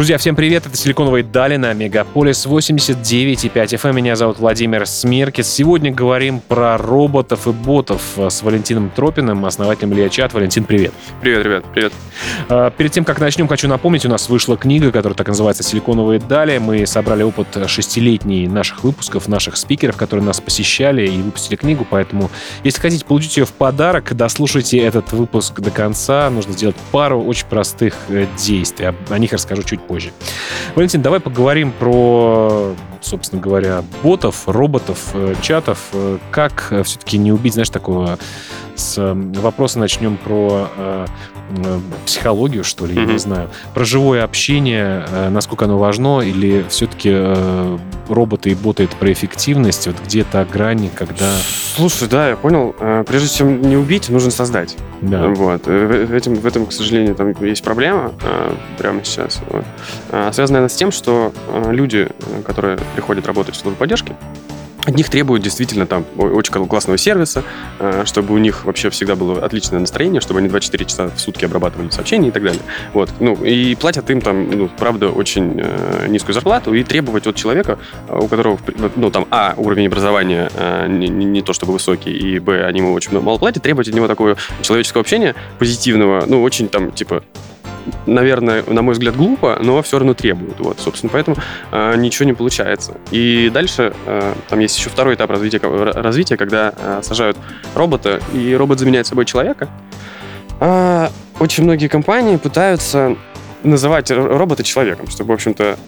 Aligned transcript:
Друзья, 0.00 0.16
всем 0.16 0.34
привет, 0.34 0.64
это 0.64 0.74
Силиконовые 0.78 1.22
дали 1.22 1.56
на 1.56 1.74
Мегаполис 1.74 2.46
89,5 2.46 3.52
FM. 3.52 3.90
Эм. 3.90 3.96
Меня 3.96 4.16
зовут 4.16 4.38
Владимир 4.38 4.86
Смеркис. 4.86 5.46
Сегодня 5.52 5.92
говорим 5.92 6.40
про 6.40 6.78
роботов 6.78 7.46
и 7.46 7.50
ботов 7.50 8.00
с 8.16 8.42
Валентином 8.42 8.88
Тропиным, 8.88 9.44
основателем 9.44 9.92
Илья 9.92 10.08
Валентин, 10.32 10.64
привет. 10.64 10.94
Привет, 11.20 11.44
ребят, 11.44 11.64
привет. 11.74 11.92
А, 12.48 12.70
перед 12.70 12.92
тем, 12.92 13.04
как 13.04 13.20
начнем, 13.20 13.46
хочу 13.46 13.68
напомнить, 13.68 14.06
у 14.06 14.08
нас 14.08 14.30
вышла 14.30 14.56
книга, 14.56 14.90
которая 14.90 15.14
так 15.14 15.28
называется 15.28 15.62
«Силиконовые 15.62 16.18
дали». 16.18 16.56
Мы 16.56 16.86
собрали 16.86 17.22
опыт 17.22 17.48
шестилетний 17.66 18.46
наших 18.46 18.84
выпусков, 18.84 19.28
наших 19.28 19.58
спикеров, 19.58 19.98
которые 19.98 20.24
нас 20.24 20.40
посещали 20.40 21.06
и 21.06 21.20
выпустили 21.20 21.56
книгу, 21.56 21.86
поэтому, 21.88 22.30
если 22.64 22.80
хотите 22.80 23.04
получить 23.04 23.36
ее 23.36 23.44
в 23.44 23.52
подарок, 23.52 24.16
дослушайте 24.16 24.78
этот 24.78 25.12
выпуск 25.12 25.60
до 25.60 25.70
конца. 25.70 26.30
Нужно 26.30 26.54
сделать 26.54 26.76
пару 26.90 27.22
очень 27.22 27.46
простых 27.48 27.94
э, 28.08 28.24
действий. 28.38 28.94
О 29.10 29.18
них 29.18 29.34
расскажу 29.34 29.62
чуть 29.62 29.89
позже. 29.90 30.12
Валентин, 30.76 31.02
давай 31.02 31.18
поговорим 31.18 31.72
про, 31.72 32.74
собственно 33.00 33.42
говоря, 33.42 33.82
ботов, 34.04 34.44
роботов, 34.46 35.10
э, 35.14 35.34
чатов. 35.42 35.88
Э, 35.92 36.18
как 36.30 36.68
э, 36.70 36.84
все-таки 36.84 37.18
не 37.18 37.32
убить, 37.32 37.54
знаешь, 37.54 37.70
такого 37.70 38.16
с 38.76 39.14
вопроса 39.14 39.78
начнем 39.80 40.16
про 40.16 40.70
психологию, 42.06 42.62
что 42.62 42.86
ли, 42.86 42.94
mm-hmm. 42.94 43.06
я 43.06 43.12
не 43.12 43.18
знаю. 43.18 43.50
Про 43.74 43.84
живое 43.84 44.22
общение, 44.22 45.04
насколько 45.30 45.64
оно 45.64 45.76
важно, 45.76 46.20
или 46.20 46.64
все-таки 46.68 47.10
роботы 48.10 48.50
и 48.50 48.54
боты 48.54 48.84
это 48.84 48.96
про 48.96 49.12
эффективность, 49.12 49.86
вот 49.86 49.96
где-то 50.04 50.46
грани, 50.50 50.90
когда... 50.94 51.30
Слушай, 51.76 52.08
да, 52.08 52.28
я 52.30 52.36
понял. 52.36 52.74
Прежде 53.06 53.28
чем 53.28 53.62
не 53.62 53.76
убить, 53.76 54.08
нужно 54.08 54.30
создать. 54.30 54.76
Да. 55.00 55.28
Вот. 55.28 55.66
В, 55.66 56.14
этом, 56.14 56.34
в 56.34 56.46
этом, 56.46 56.66
к 56.66 56.72
сожалению, 56.72 57.14
там 57.14 57.32
есть 57.40 57.62
проблема 57.62 58.12
прямо 58.78 59.04
сейчас. 59.04 59.40
Вот. 59.48 59.64
Связанная 60.34 60.60
она 60.60 60.68
с 60.68 60.74
тем, 60.74 60.90
что 60.90 61.32
люди, 61.68 62.08
которые 62.44 62.78
приходят 62.94 63.26
работать 63.26 63.54
в 63.54 63.58
службу 63.58 63.78
поддержки, 63.78 64.14
от 64.86 64.96
них 64.96 65.08
требуют 65.10 65.42
действительно 65.42 65.86
там 65.86 66.04
очень 66.16 66.52
классного 66.66 66.96
сервиса, 66.96 67.44
э, 67.78 68.04
чтобы 68.06 68.34
у 68.34 68.38
них 68.38 68.64
вообще 68.64 68.90
всегда 68.90 69.14
было 69.14 69.44
отличное 69.44 69.78
настроение, 69.78 70.20
чтобы 70.20 70.40
они 70.40 70.48
24 70.48 70.84
часа 70.84 71.10
в 71.14 71.18
сутки 71.18 71.44
обрабатывали 71.44 71.90
сообщения 71.90 72.28
и 72.28 72.30
так 72.30 72.42
далее. 72.42 72.62
Вот. 72.94 73.10
Ну, 73.20 73.34
и 73.34 73.74
платят 73.74 74.10
им 74.10 74.20
там, 74.20 74.50
ну, 74.50 74.70
правда, 74.78 75.10
очень 75.10 75.60
э, 75.62 76.06
низкую 76.08 76.34
зарплату, 76.34 76.74
и 76.74 76.82
требовать 76.82 77.26
от 77.26 77.36
человека, 77.36 77.78
у 78.08 78.26
которого, 78.26 78.58
ну, 78.96 79.10
там, 79.10 79.26
а, 79.30 79.54
уровень 79.56 79.86
образования 79.86 80.50
э, 80.54 80.86
не, 80.88 81.08
не 81.08 81.42
то 81.42 81.52
чтобы 81.52 81.72
высокий, 81.74 82.12
и, 82.12 82.38
б, 82.38 82.64
они 82.64 82.80
ему 82.80 82.92
очень 82.94 83.18
мало 83.20 83.38
платят, 83.38 83.62
требовать 83.62 83.88
от 83.88 83.94
него 83.94 84.08
такого 84.08 84.36
человеческого 84.62 85.02
общения 85.02 85.34
позитивного, 85.58 86.24
ну, 86.26 86.42
очень 86.42 86.68
там, 86.68 86.90
типа, 86.92 87.22
наверное, 88.06 88.64
на 88.66 88.82
мой 88.82 88.94
взгляд, 88.94 89.16
глупо, 89.16 89.58
но 89.60 89.80
все 89.82 89.98
равно 89.98 90.14
требуют. 90.14 90.58
Вот, 90.60 90.80
собственно, 90.80 91.10
поэтому 91.12 91.36
э, 91.72 91.96
ничего 91.96 92.26
не 92.26 92.32
получается. 92.32 92.96
И 93.10 93.50
дальше 93.52 93.92
э, 94.06 94.34
там 94.48 94.58
есть 94.58 94.78
еще 94.78 94.90
второй 94.90 95.14
этап 95.14 95.30
развития, 95.30 95.60
развития 95.60 96.36
когда 96.36 96.72
э, 96.76 97.00
сажают 97.02 97.36
робота, 97.74 98.20
и 98.32 98.54
робот 98.54 98.78
заменяет 98.78 99.06
собой 99.06 99.24
человека. 99.24 99.68
А 100.60 101.10
очень 101.38 101.64
многие 101.64 101.88
компании 101.88 102.36
пытаются 102.36 103.16
называть 103.62 104.10
робота 104.10 104.62
человеком, 104.62 105.06
чтобы, 105.08 105.30
в 105.30 105.34
общем-то, 105.34 105.78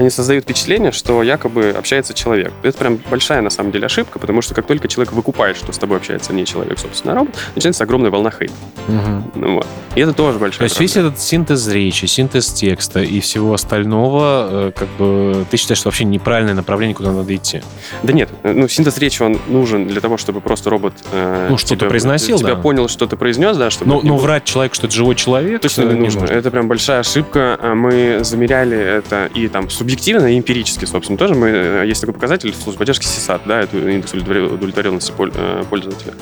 они 0.00 0.10
создают 0.10 0.44
впечатление, 0.44 0.92
что 0.92 1.22
якобы 1.22 1.70
общается 1.70 2.14
человек. 2.14 2.52
Это 2.62 2.76
прям 2.78 2.98
большая, 3.10 3.42
на 3.42 3.50
самом 3.50 3.70
деле, 3.70 3.86
ошибка, 3.86 4.18
потому 4.18 4.40
что 4.42 4.54
как 4.54 4.66
только 4.66 4.88
человек 4.88 5.12
выкупает, 5.12 5.56
что 5.56 5.72
с 5.72 5.78
тобой 5.78 5.98
общается 5.98 6.32
не 6.32 6.46
человек, 6.46 6.78
собственно, 6.78 7.12
а 7.12 7.16
робот, 7.16 7.36
начинается 7.54 7.84
огромная 7.84 8.10
волна 8.10 8.30
хейта. 8.30 8.54
Угу. 8.88 9.30
Ну, 9.34 9.54
вот. 9.56 9.66
И 9.94 10.00
это 10.00 10.12
тоже 10.12 10.38
большая 10.38 10.60
То 10.60 10.64
есть 10.64 10.80
весь 10.80 10.96
этот 10.96 11.20
синтез 11.20 11.68
речи, 11.68 12.06
синтез 12.06 12.48
текста 12.48 13.00
и 13.00 13.20
всего 13.20 13.52
остального, 13.52 14.68
э, 14.68 14.72
как 14.74 14.88
бы, 14.98 15.44
ты 15.50 15.56
считаешь, 15.56 15.78
что 15.78 15.88
вообще 15.88 16.04
неправильное 16.04 16.54
направление, 16.54 16.94
куда 16.94 17.12
надо 17.12 17.34
идти? 17.34 17.62
Да 18.02 18.12
нет, 18.12 18.30
ну, 18.42 18.68
синтез 18.68 18.96
речи, 18.98 19.22
он 19.22 19.38
нужен 19.48 19.86
для 19.86 20.00
того, 20.00 20.16
чтобы 20.16 20.40
просто 20.40 20.70
робот... 20.70 20.94
Э, 21.12 21.48
ну, 21.50 21.58
что-то 21.58 21.86
произносил, 21.86 22.38
тебя 22.38 22.54
да. 22.54 22.62
понял, 22.62 22.88
что 22.88 23.06
ты 23.06 23.16
произнес, 23.16 23.56
да, 23.56 23.70
чтобы... 23.70 23.90
Но, 23.90 24.00
но 24.02 24.16
врать 24.16 24.44
человеку, 24.44 24.74
что 24.76 24.86
это 24.86 24.96
живой 24.96 25.14
человек... 25.14 25.60
Точно 25.60 25.82
не 25.82 25.94
нужно. 25.94 26.22
нужно. 26.22 26.34
Это 26.34 26.50
прям 26.50 26.68
большая 26.68 27.00
ошибка. 27.00 27.58
А 27.60 27.74
мы 27.74 28.20
замеряли 28.22 28.78
это 28.78 29.28
и 29.34 29.48
там 29.48 29.68
субъективно 29.90 30.26
и 30.26 30.38
эмпирически, 30.38 30.84
собственно, 30.84 31.18
тоже. 31.18 31.34
Мы, 31.34 31.48
э, 31.48 31.84
есть 31.86 32.00
такой 32.00 32.14
показатель 32.14 32.52
в 32.52 32.56
службе 32.56 32.78
поддержки 32.78 33.04
CSAT, 33.04 33.40
да, 33.44 33.60
это 33.60 33.76
индекс 33.76 34.14
удовлетворенности 34.14 35.12
э, 35.18 35.64
пользователя. 35.68 36.14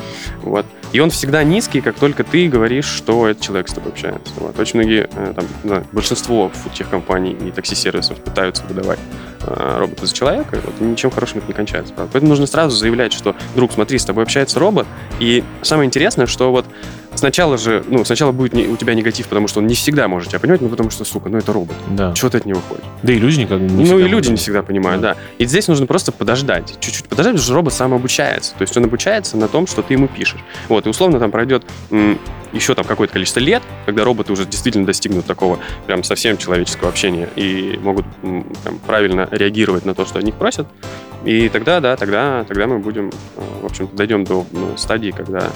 Вот. 0.43 0.65
И 0.93 1.01
он 1.01 1.11
всегда 1.11 1.43
низкий, 1.45 1.83
как 1.83 1.97
только 1.97 2.25
ты 2.25 2.49
говоришь, 2.49 2.87
что 2.87 3.29
этот 3.29 3.43
человек 3.43 3.69
с 3.69 3.75
тобой 3.75 3.93
общается. 3.93 4.33
Вот. 4.39 4.59
Очень 4.59 4.81
многие, 4.81 5.09
э, 5.13 5.35
там, 5.37 5.45
да, 5.65 5.85
большинство 5.93 6.51
тех 6.75 6.89
компаний 6.89 7.33
и 7.33 7.51
такси-сервисов 7.51 8.19
пытаются 8.19 8.65
выдавать 8.67 8.99
робота 9.41 10.05
за 10.05 10.15
человека, 10.15 10.61
вот, 10.63 10.75
и 10.81 10.85
ничем 10.85 11.11
хорошим 11.11 11.39
это 11.39 11.47
не 11.47 11.55
кончается. 11.55 11.95
Правда. 11.95 12.11
Поэтому 12.13 12.31
нужно 12.31 12.47
сразу 12.47 12.77
заявлять, 12.77 13.13
что, 13.13 13.37
друг, 13.55 13.73
смотри, 13.73 13.99
с 13.99 14.05
тобой 14.05 14.25
общается 14.25 14.59
робот, 14.59 14.87
и 15.21 15.45
самое 15.63 15.87
интересное, 15.87 16.27
что 16.27 16.51
вот 16.51 16.67
сначала 17.19 17.59
же, 17.59 17.85
ну, 17.89 18.05
сначала 18.05 18.33
будет 18.33 18.53
не, 18.55 18.67
у 18.67 18.77
тебя 18.77 18.95
негатив, 18.95 19.29
потому 19.29 19.49
что 19.49 19.61
он 19.61 19.67
не 19.67 19.75
всегда 19.75 20.09
может 20.09 20.31
тебя 20.31 20.39
понимать, 20.41 20.61
ну, 20.61 20.69
потому 20.69 20.91
что, 20.91 21.05
сука, 21.05 21.29
ну, 21.29 21.39
это 21.39 21.53
робот. 21.53 21.77
Да. 21.91 22.13
Чего 22.15 22.31
ты 22.31 22.39
от 22.39 22.47
него 22.47 22.61
хочешь? 22.69 22.85
Да 23.03 23.13
и 23.13 23.19
люди 23.19 23.41
никак 23.41 23.61
не 23.61 23.85
Ну, 23.85 23.99
и 23.99 24.09
люди 24.09 24.31
не 24.31 24.37
всегда 24.37 24.63
понимают, 24.63 25.03
да. 25.03 25.15
да. 25.15 25.21
И 25.39 25.45
здесь 25.45 25.69
нужно 25.69 25.87
просто 25.87 26.13
подождать, 26.13 26.77
чуть-чуть 26.81 27.07
подождать, 27.07 27.35
потому 27.35 27.45
что 27.45 27.55
робот 27.55 27.75
сам 27.75 27.93
обучается. 27.93 28.55
То 28.55 28.63
есть 28.63 28.77
он 28.77 28.85
обучается 28.85 29.37
на 29.37 29.49
том, 29.49 29.67
что 29.67 29.83
ты 29.83 29.95
ему 29.95 30.09
пишешь. 30.09 30.41
Вот, 30.69 30.87
и 30.87 30.89
условно 30.89 31.19
там 31.19 31.31
пройдет 31.31 31.65
еще 32.53 32.75
там 32.75 32.85
какое-то 32.87 33.13
количество 33.13 33.41
лет, 33.41 33.63
когда 33.85 34.05
роботы 34.05 34.33
уже 34.33 34.47
действительно 34.47 34.87
достигнут 34.87 35.27
такого 35.27 35.59
прям 35.87 36.03
совсем 36.03 36.39
человеческого 36.39 36.89
общения 36.89 37.29
и 37.37 37.79
могут 37.83 38.07
м, 38.23 38.47
прям, 38.65 38.79
правильно 38.79 39.29
реагировать 39.31 39.85
на 39.85 39.95
то, 39.95 40.07
что 40.07 40.19
от 40.19 40.25
них 40.25 40.35
просят. 40.35 40.67
И 41.29 41.51
тогда, 41.51 41.81
да, 41.81 41.95
тогда, 41.95 42.43
тогда 42.49 42.67
мы 42.67 42.79
будем, 42.79 43.11
э, 43.11 43.43
в 43.61 43.67
общем-то, 43.67 43.95
дойдем 43.95 44.25
до 44.25 44.47
стадии, 44.77 45.11
когда 45.11 45.51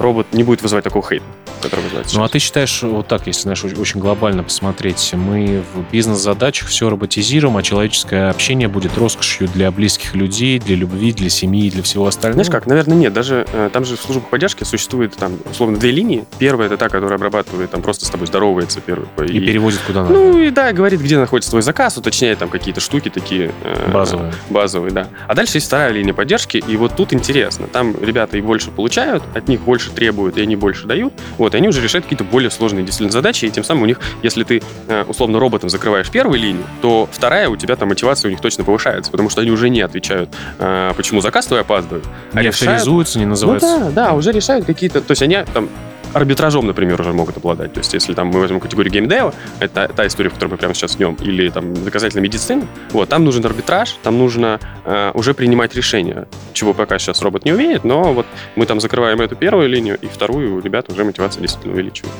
робот 0.00 0.32
не 0.32 0.42
будет 0.42 0.62
вызывать 0.62 0.82
такого 0.82 1.08
хейта 1.08 1.24
который 1.62 1.82
вызывает 1.82 2.12
Ну, 2.12 2.22
а 2.22 2.28
ты 2.28 2.38
считаешь, 2.38 2.82
вот 2.82 3.06
так, 3.08 3.26
если, 3.26 3.42
знаешь, 3.42 3.64
очень 3.64 4.00
глобально 4.00 4.42
посмотреть, 4.42 5.12
мы 5.14 5.62
в 5.74 5.90
бизнес-задачах 5.92 6.68
все 6.68 6.88
роботизируем, 6.88 7.56
а 7.56 7.62
человеческое 7.62 8.30
общение 8.30 8.68
будет 8.68 8.96
роскошью 8.96 9.48
для 9.48 9.70
близких 9.70 10.14
людей, 10.14 10.58
для 10.58 10.76
любви, 10.76 11.12
для 11.12 11.30
семьи, 11.30 11.70
для 11.70 11.82
всего 11.82 12.06
остального? 12.06 12.44
Знаешь 12.44 12.50
как, 12.50 12.66
наверное, 12.66 12.96
нет. 12.96 13.12
Даже 13.12 13.46
э, 13.52 13.70
там 13.72 13.84
же 13.84 13.96
в 13.96 14.00
службах 14.00 14.28
поддержки 14.28 14.64
существует 14.64 15.16
там, 15.16 15.38
условно, 15.50 15.78
две 15.78 15.90
линии. 15.90 16.24
Первая— 16.38 16.66
это 16.68 16.76
та, 16.76 16.88
которая 16.88 17.16
обрабатывает, 17.16 17.70
там 17.70 17.82
просто 17.82 18.06
с 18.06 18.10
тобой 18.10 18.26
здоровается 18.26 18.80
первый. 18.80 19.08
И, 19.28 19.38
и 19.38 19.40
переводит 19.40 19.80
куда 19.86 20.02
надо. 20.02 20.14
Ну, 20.14 20.38
и 20.38 20.50
да, 20.50 20.72
говорит, 20.72 21.00
где 21.00 21.18
находится 21.18 21.50
твой 21.50 21.62
заказ, 21.62 21.96
уточняет 21.96 22.38
там 22.38 22.48
какие-то 22.48 22.80
штуки 22.80 23.08
такие. 23.08 23.52
Э, 23.62 23.90
базовые. 23.92 24.32
Базовые, 24.50 24.92
да. 24.92 25.08
А 25.26 25.34
дальше 25.34 25.56
есть 25.56 25.66
вторая 25.66 25.92
линия 25.92 26.14
поддержки, 26.14 26.62
и 26.66 26.76
вот 26.76 26.96
тут 26.96 27.12
интересно. 27.12 27.66
Там 27.66 27.94
ребята 28.00 28.36
и 28.36 28.40
больше 28.40 28.70
получают, 28.70 29.22
от 29.34 29.48
них 29.48 29.60
больше 29.60 29.90
требуют, 29.90 30.36
и 30.36 30.42
они 30.42 30.56
больше 30.56 30.86
дают. 30.86 31.12
Вот, 31.38 31.45
и 31.54 31.58
они 31.58 31.68
уже 31.68 31.82
решают 31.82 32.04
какие-то 32.04 32.24
более 32.24 32.50
сложные 32.50 32.84
действительно 32.84 33.12
задачи, 33.12 33.44
и 33.44 33.50
тем 33.50 33.64
самым 33.64 33.84
у 33.84 33.86
них, 33.86 34.00
если 34.22 34.44
ты 34.44 34.62
э, 34.88 35.04
условно 35.04 35.38
роботом 35.38 35.68
закрываешь 35.68 36.10
первую 36.10 36.38
линию, 36.40 36.64
то 36.82 37.08
вторая 37.10 37.48
у 37.48 37.56
тебя 37.56 37.76
там 37.76 37.88
мотивация 37.88 38.28
у 38.28 38.30
них 38.30 38.40
точно 38.40 38.64
повышается, 38.64 39.10
потому 39.10 39.30
что 39.30 39.40
они 39.40 39.50
уже 39.50 39.68
не 39.68 39.80
отвечают, 39.80 40.30
э, 40.58 40.92
почему 40.96 41.20
заказ 41.20 41.46
твой 41.46 41.60
опаздывает. 41.60 42.04
А 42.32 42.42
не 42.42 42.48
авторизуются, 42.48 43.18
не 43.18 43.26
называются. 43.26 43.78
Ну 43.78 43.86
да, 43.86 44.08
да, 44.08 44.12
уже 44.12 44.32
решают 44.32 44.66
какие-то, 44.66 45.00
то 45.00 45.12
есть 45.12 45.22
они 45.22 45.38
там 45.52 45.68
арбитражом, 46.16 46.66
например, 46.66 47.00
уже 47.00 47.12
могут 47.12 47.36
обладать. 47.36 47.72
То 47.74 47.80
есть, 47.80 47.92
если 47.92 48.14
там 48.14 48.28
мы 48.28 48.40
возьмем 48.40 48.60
категорию 48.60 48.92
геймдева, 48.92 49.34
это 49.60 49.88
та 49.94 50.06
история, 50.06 50.30
в 50.30 50.34
которой 50.34 50.50
мы 50.50 50.56
прямо 50.56 50.74
сейчас 50.74 50.96
днем, 50.96 51.16
или 51.20 51.50
там 51.50 51.74
доказательной 51.74 52.22
медицины, 52.22 52.66
вот, 52.90 53.08
там 53.08 53.24
нужен 53.24 53.44
арбитраж, 53.44 53.98
там 54.02 54.18
нужно 54.18 54.58
э, 54.84 55.10
уже 55.14 55.34
принимать 55.34 55.74
решения, 55.74 56.26
чего 56.54 56.72
пока 56.72 56.98
сейчас 56.98 57.20
робот 57.22 57.44
не 57.44 57.52
умеет, 57.52 57.84
но 57.84 58.14
вот 58.14 58.26
мы 58.56 58.64
там 58.64 58.80
закрываем 58.80 59.20
эту 59.20 59.36
первую 59.36 59.68
линию, 59.68 59.98
и 60.00 60.06
вторую 60.06 60.56
у 60.56 60.60
ребят 60.60 60.90
уже 60.90 61.04
мотивация 61.04 61.42
действительно 61.42 61.74
увеличивает. 61.74 62.14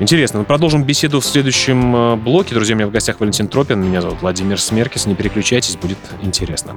Интересно. 0.00 0.40
Мы 0.40 0.44
продолжим 0.44 0.84
беседу 0.84 1.20
в 1.20 1.24
следующем 1.24 1.96
э, 1.96 2.16
блоке. 2.16 2.54
Друзья, 2.54 2.74
у 2.74 2.78
меня 2.78 2.86
в 2.86 2.92
гостях 2.92 3.18
Валентин 3.20 3.48
Тропин. 3.48 3.80
Меня 3.80 4.00
зовут 4.00 4.20
Владимир 4.20 4.60
Смеркис. 4.60 5.06
Не 5.06 5.16
переключайтесь, 5.16 5.76
будет 5.76 5.98
интересно. 6.22 6.76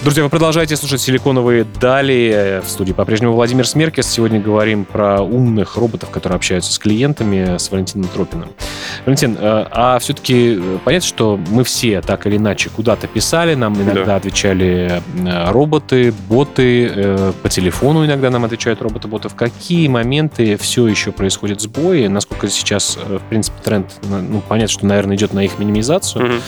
Друзья, 0.00 0.22
вы 0.22 0.30
продолжаете 0.30 0.76
слушать 0.76 1.00
«Силиконовые 1.00 1.66
дали». 1.80 2.62
В 2.64 2.68
студии 2.70 2.92
по-прежнему 2.92 3.32
Владимир 3.32 3.66
Смеркес. 3.66 4.06
Сегодня 4.06 4.40
говорим 4.40 4.84
про 4.84 5.20
умных 5.22 5.76
роботов, 5.76 6.10
которые 6.10 6.36
общаются 6.36 6.72
с 6.72 6.78
клиентами, 6.78 7.58
с 7.58 7.68
Валентином 7.72 8.08
Тропиным. 8.08 8.48
Валентин, 9.04 9.36
э, 9.36 9.66
а 9.72 9.98
все-таки 9.98 10.56
э, 10.56 10.78
понятно, 10.84 11.06
что 11.08 11.36
мы 11.50 11.64
все 11.64 12.00
так 12.00 12.28
или 12.28 12.36
иначе 12.36 12.70
куда-то 12.70 13.08
писали, 13.08 13.54
нам 13.54 13.74
иногда 13.74 14.04
да. 14.04 14.16
отвечали 14.16 15.02
э, 15.24 15.50
роботы, 15.50 16.14
боты, 16.28 17.32
по 17.42 17.48
телефону 17.48 18.06
иногда 18.06 18.30
нам 18.30 18.44
отвечают 18.44 18.80
роботы-боты. 18.80 19.28
В 19.28 19.34
какие 19.34 19.88
моменты 19.88 20.56
все 20.58 20.86
еще 20.86 21.10
происходит 21.10 21.60
сбои? 21.60 22.06
Насколько 22.06 22.48
сейчас, 22.48 22.96
в 22.96 23.22
принципе, 23.28 23.56
тренд, 23.64 23.92
ну, 24.04 24.42
понятно, 24.48 24.72
что, 24.72 24.86
наверное, 24.86 25.16
идет 25.16 25.32
на 25.32 25.44
их 25.44 25.58
минимизацию. 25.58 26.24
Угу. 26.24 26.42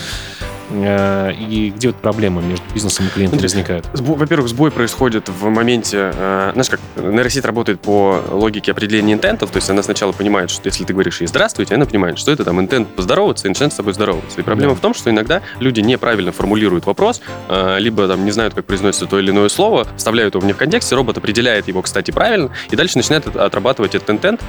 Э, 0.71 1.33
и 1.33 1.71
где 1.71 1.89
вот 1.89 1.97
проблемы 1.97 2.43
между 2.43 2.65
бизнесом 2.73 3.07
и 3.07 3.11
клиентом 3.11 3.39
ну, 3.39 3.43
возникают? 3.43 3.87
Во-первых, 3.95 4.49
сбой 4.49 4.71
происходит 4.71 5.29
в 5.29 5.49
моменте... 5.49 6.13
Э, 6.15 6.51
знаешь, 6.53 6.71
как 6.71 6.81
нейросеть 6.97 7.45
работает 7.45 7.81
по 7.81 8.23
логике 8.31 8.73
определения 8.73 9.13
интентов, 9.13 9.51
то 9.51 9.57
есть 9.57 9.69
она 9.71 9.83
сначала 9.83 10.13
понимает, 10.13 10.51
что 10.51 10.67
если 10.67 10.85
ты 10.85 10.93
говоришь 10.93 11.21
ей 11.21 11.27
«здравствуйте», 11.27 11.75
она 11.75 11.87
понимает, 11.87 12.19
что 12.19 12.31
это 12.31 12.45
там 12.45 12.61
интент 12.61 12.89
поздороваться 12.89 13.47
и 13.47 13.49
начинает 13.49 13.73
с 13.73 13.77
тобой 13.77 13.93
здороваться. 13.93 14.41
И 14.41 14.45
проблема 14.45 14.73
да. 14.73 14.79
в 14.79 14.81
том, 14.81 14.95
что 14.95 15.11
иногда 15.11 15.43
люди 15.59 15.81
неправильно 15.81 16.33
формулируют 16.33 16.87
вопрос, 16.87 17.21
э, 17.49 17.79
либо 17.79 18.07
там 18.09 18.25
не 18.25 18.31
знают, 18.31 18.55
как 18.55 18.65
произносится 18.65 19.07
то 19.07 19.19
или 19.19 19.31
иное 19.31 19.49
слово, 19.49 19.87
вставляют 19.97 20.35
его 20.35 20.47
в 20.47 20.57
контексте, 20.57 20.95
робот 20.95 21.19
определяет 21.19 21.69
его, 21.69 21.83
кстати, 21.83 22.11
правильно, 22.11 22.51
и 22.71 22.77
дальше 22.77 22.97
начинает 22.97 23.27
отрабатывать 23.37 23.95
этот 23.95 24.11
интент, 24.11 24.41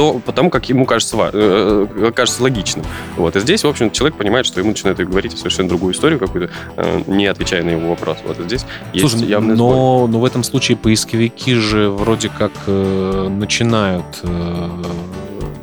то 0.00 0.18
потому 0.24 0.48
как 0.48 0.66
ему 0.70 0.86
кажется, 0.86 1.14
э, 1.30 1.86
э, 1.94 2.12
кажется 2.16 2.42
логичным. 2.42 2.86
Вот. 3.18 3.36
И 3.36 3.40
здесь, 3.40 3.64
в 3.64 3.68
общем, 3.68 3.90
человек 3.90 4.16
понимает, 4.16 4.46
что 4.46 4.58
ему 4.58 4.70
начинает 4.70 4.96
говорить 4.96 5.36
совершенно 5.36 5.68
другую 5.68 5.92
историю 5.92 6.18
какую-то, 6.18 6.50
э, 6.78 7.02
не 7.06 7.26
отвечая 7.26 7.62
на 7.62 7.68
его 7.68 7.90
вопрос. 7.90 8.16
Вот 8.26 8.40
и 8.40 8.44
здесь 8.44 8.64
Слушай, 8.98 9.16
есть 9.16 9.28
явный 9.28 9.56
но, 9.56 10.06
но 10.06 10.20
в 10.20 10.24
этом 10.24 10.42
случае 10.42 10.78
поисковики 10.78 11.54
же 11.54 11.90
вроде 11.90 12.30
как 12.30 12.52
э, 12.66 13.28
начинают 13.28 14.06
э, 14.22 14.68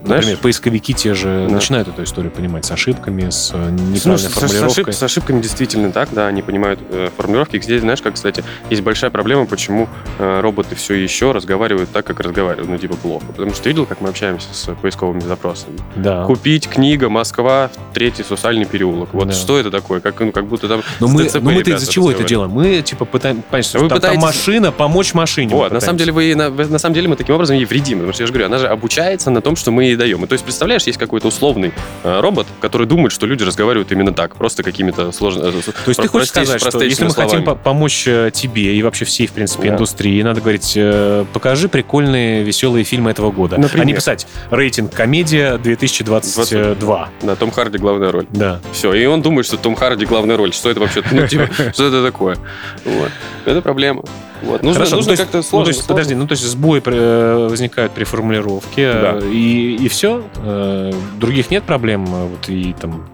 знаешь, 0.07 0.23
Например, 0.23 0.41
поисковики 0.41 0.93
те 0.93 1.13
же 1.13 1.45
да. 1.47 1.55
начинают 1.55 1.87
эту 1.87 2.03
историю 2.03 2.31
понимать 2.31 2.65
с 2.65 2.71
ошибками, 2.71 3.29
с 3.29 3.51
э, 3.53 3.69
неправильной 3.69 4.23
ну, 4.23 4.29
формулировкой. 4.29 4.69
С, 4.69 4.77
ошиб, 4.77 4.93
с 4.93 5.03
ошибками 5.03 5.41
действительно 5.41 5.91
так, 5.91 6.09
да, 6.11 6.27
они 6.27 6.41
понимают 6.41 6.79
э, 6.89 7.09
формулировки. 7.15 7.59
Здесь, 7.61 7.81
знаешь, 7.81 8.01
как, 8.01 8.15
кстати, 8.15 8.43
есть 8.69 8.81
большая 8.81 9.11
проблема, 9.11 9.45
почему 9.45 9.87
э, 10.19 10.39
роботы 10.41 10.75
все 10.75 10.95
еще 10.95 11.31
разговаривают 11.31 11.91
так, 11.91 12.05
как 12.05 12.19
разговаривают, 12.19 12.69
ну, 12.69 12.77
типа 12.77 12.95
плохо. 12.95 13.25
Потому 13.27 13.53
что 13.53 13.63
ты 13.63 13.69
видел, 13.69 13.85
как 13.85 14.01
мы 14.01 14.09
общаемся 14.09 14.47
с 14.51 14.73
поисковыми 14.75 15.19
запросами? 15.19 15.77
Да. 15.95 16.25
Купить 16.25 16.67
книга 16.67 17.09
«Москва, 17.09 17.69
третий 17.93 18.23
сусальный 18.23 18.65
переулок». 18.65 19.09
Вот 19.13 19.27
да. 19.27 19.33
что 19.33 19.59
это 19.59 19.69
такое? 19.69 19.99
Как, 19.99 20.19
ну, 20.19 20.31
как 20.31 20.47
будто 20.47 20.67
там 20.67 20.81
Но 20.99 21.07
мы, 21.07 21.29
но 21.33 21.41
мы-то 21.41 21.71
из-за 21.71 21.91
чего 21.91 22.11
это 22.11 22.23
делаем? 22.23 22.51
Мы, 22.51 22.81
типа, 22.81 23.05
пытаем, 23.05 23.43
что 23.61 23.79
вы 23.79 23.89
там, 23.89 23.97
пытаетесь... 23.97 24.21
там 24.21 24.29
машина, 24.29 24.71
помочь 24.71 25.13
машине. 25.13 25.53
Вот, 25.53 25.71
на 25.71 25.79
самом 25.79 25.97
деле, 25.97 26.11
вы, 26.11 26.35
на, 26.35 26.49
на 26.49 26.79
самом 26.79 26.93
деле 26.95 27.07
мы 27.07 27.15
таким 27.15 27.35
образом 27.35 27.55
ей 27.55 27.65
вредим. 27.65 27.99
Потому 27.99 28.13
что 28.13 28.23
я 28.23 28.27
же 28.27 28.33
говорю, 28.33 28.45
она 28.45 28.57
же 28.59 28.67
обучается 28.67 29.29
на 29.29 29.41
том, 29.41 29.55
что 29.55 29.71
мы 29.71 29.96
ей 29.97 29.99
даем. 29.99 30.23
И 30.23 30.27
то 30.27 30.33
есть, 30.33 30.43
представляешь, 30.43 30.83
есть 30.83 30.97
какой-то 30.97 31.27
условный 31.27 31.73
э, 32.03 32.19
робот, 32.19 32.47
который 32.61 32.87
думает, 32.87 33.11
что 33.11 33.25
люди 33.25 33.43
разговаривают 33.43 33.91
именно 33.91 34.13
так, 34.13 34.35
просто 34.35 34.63
какими-то 34.63 35.11
сложными... 35.11 35.49
Э, 35.49 35.61
то 35.61 35.73
есть 35.87 36.01
ты 36.01 36.07
хочешь 36.07 36.29
сказать, 36.29 36.61
что 36.61 36.81
если 36.81 37.03
мы 37.03 37.09
словами. 37.09 37.45
хотим 37.45 37.57
помочь 37.57 38.07
э, 38.07 38.31
тебе 38.33 38.75
и 38.75 38.83
вообще 38.83 39.05
всей, 39.05 39.27
в 39.27 39.31
принципе, 39.31 39.69
да. 39.69 39.73
индустрии, 39.75 40.21
надо 40.21 40.41
говорить, 40.41 40.73
э, 40.75 41.25
покажи 41.33 41.67
прикольные, 41.67 42.43
веселые 42.43 42.83
фильмы 42.83 43.11
этого 43.11 43.31
года. 43.31 43.57
Например? 43.57 43.83
А 43.83 43.85
не 43.85 43.93
писать 43.93 44.27
рейтинг 44.51 44.93
комедия 44.93 45.57
2022. 45.57 46.75
20. 46.75 47.11
Да, 47.21 47.35
Том 47.35 47.51
Харди 47.51 47.77
главная 47.77 48.11
роль. 48.11 48.27
Да. 48.31 48.61
Все, 48.71 48.93
и 48.93 49.05
он 49.05 49.21
думает, 49.21 49.45
что 49.45 49.57
Том 49.57 49.75
Харди 49.75 50.05
главная 50.05 50.37
роль. 50.37 50.53
Что 50.53 50.69
это 50.69 50.79
вообще? 50.79 51.03
Ну, 51.11 51.27
типа, 51.27 51.47
что 51.73 51.87
это 51.87 52.03
такое? 52.03 52.37
Вот. 52.85 53.11
Это 53.45 53.61
проблема. 53.61 54.03
Вот. 54.41 54.63
Нужно, 54.63 54.79
Хорошо, 54.79 54.95
нужно 54.97 55.11
ну, 55.11 55.17
как-то 55.17 55.41
сложно. 55.41 55.59
Ну, 55.59 55.63
то 55.63 55.69
есть, 55.69 55.79
сложно. 55.79 55.93
Подожди, 55.95 56.15
ну 56.15 56.27
то 56.27 56.31
есть 56.33 56.43
сбои 56.43 56.81
э, 56.85 57.47
возникают 57.49 57.93
при 57.93 58.03
формулировке, 58.03 58.93
да. 58.93 59.19
и, 59.23 59.75
и 59.75 59.87
все? 59.87 60.23
Э, 60.37 60.91
других 61.19 61.51
нет 61.51 61.63
проблем? 61.63 62.05
Вот, 62.05 62.49
и 62.49 62.73
там 62.79 63.05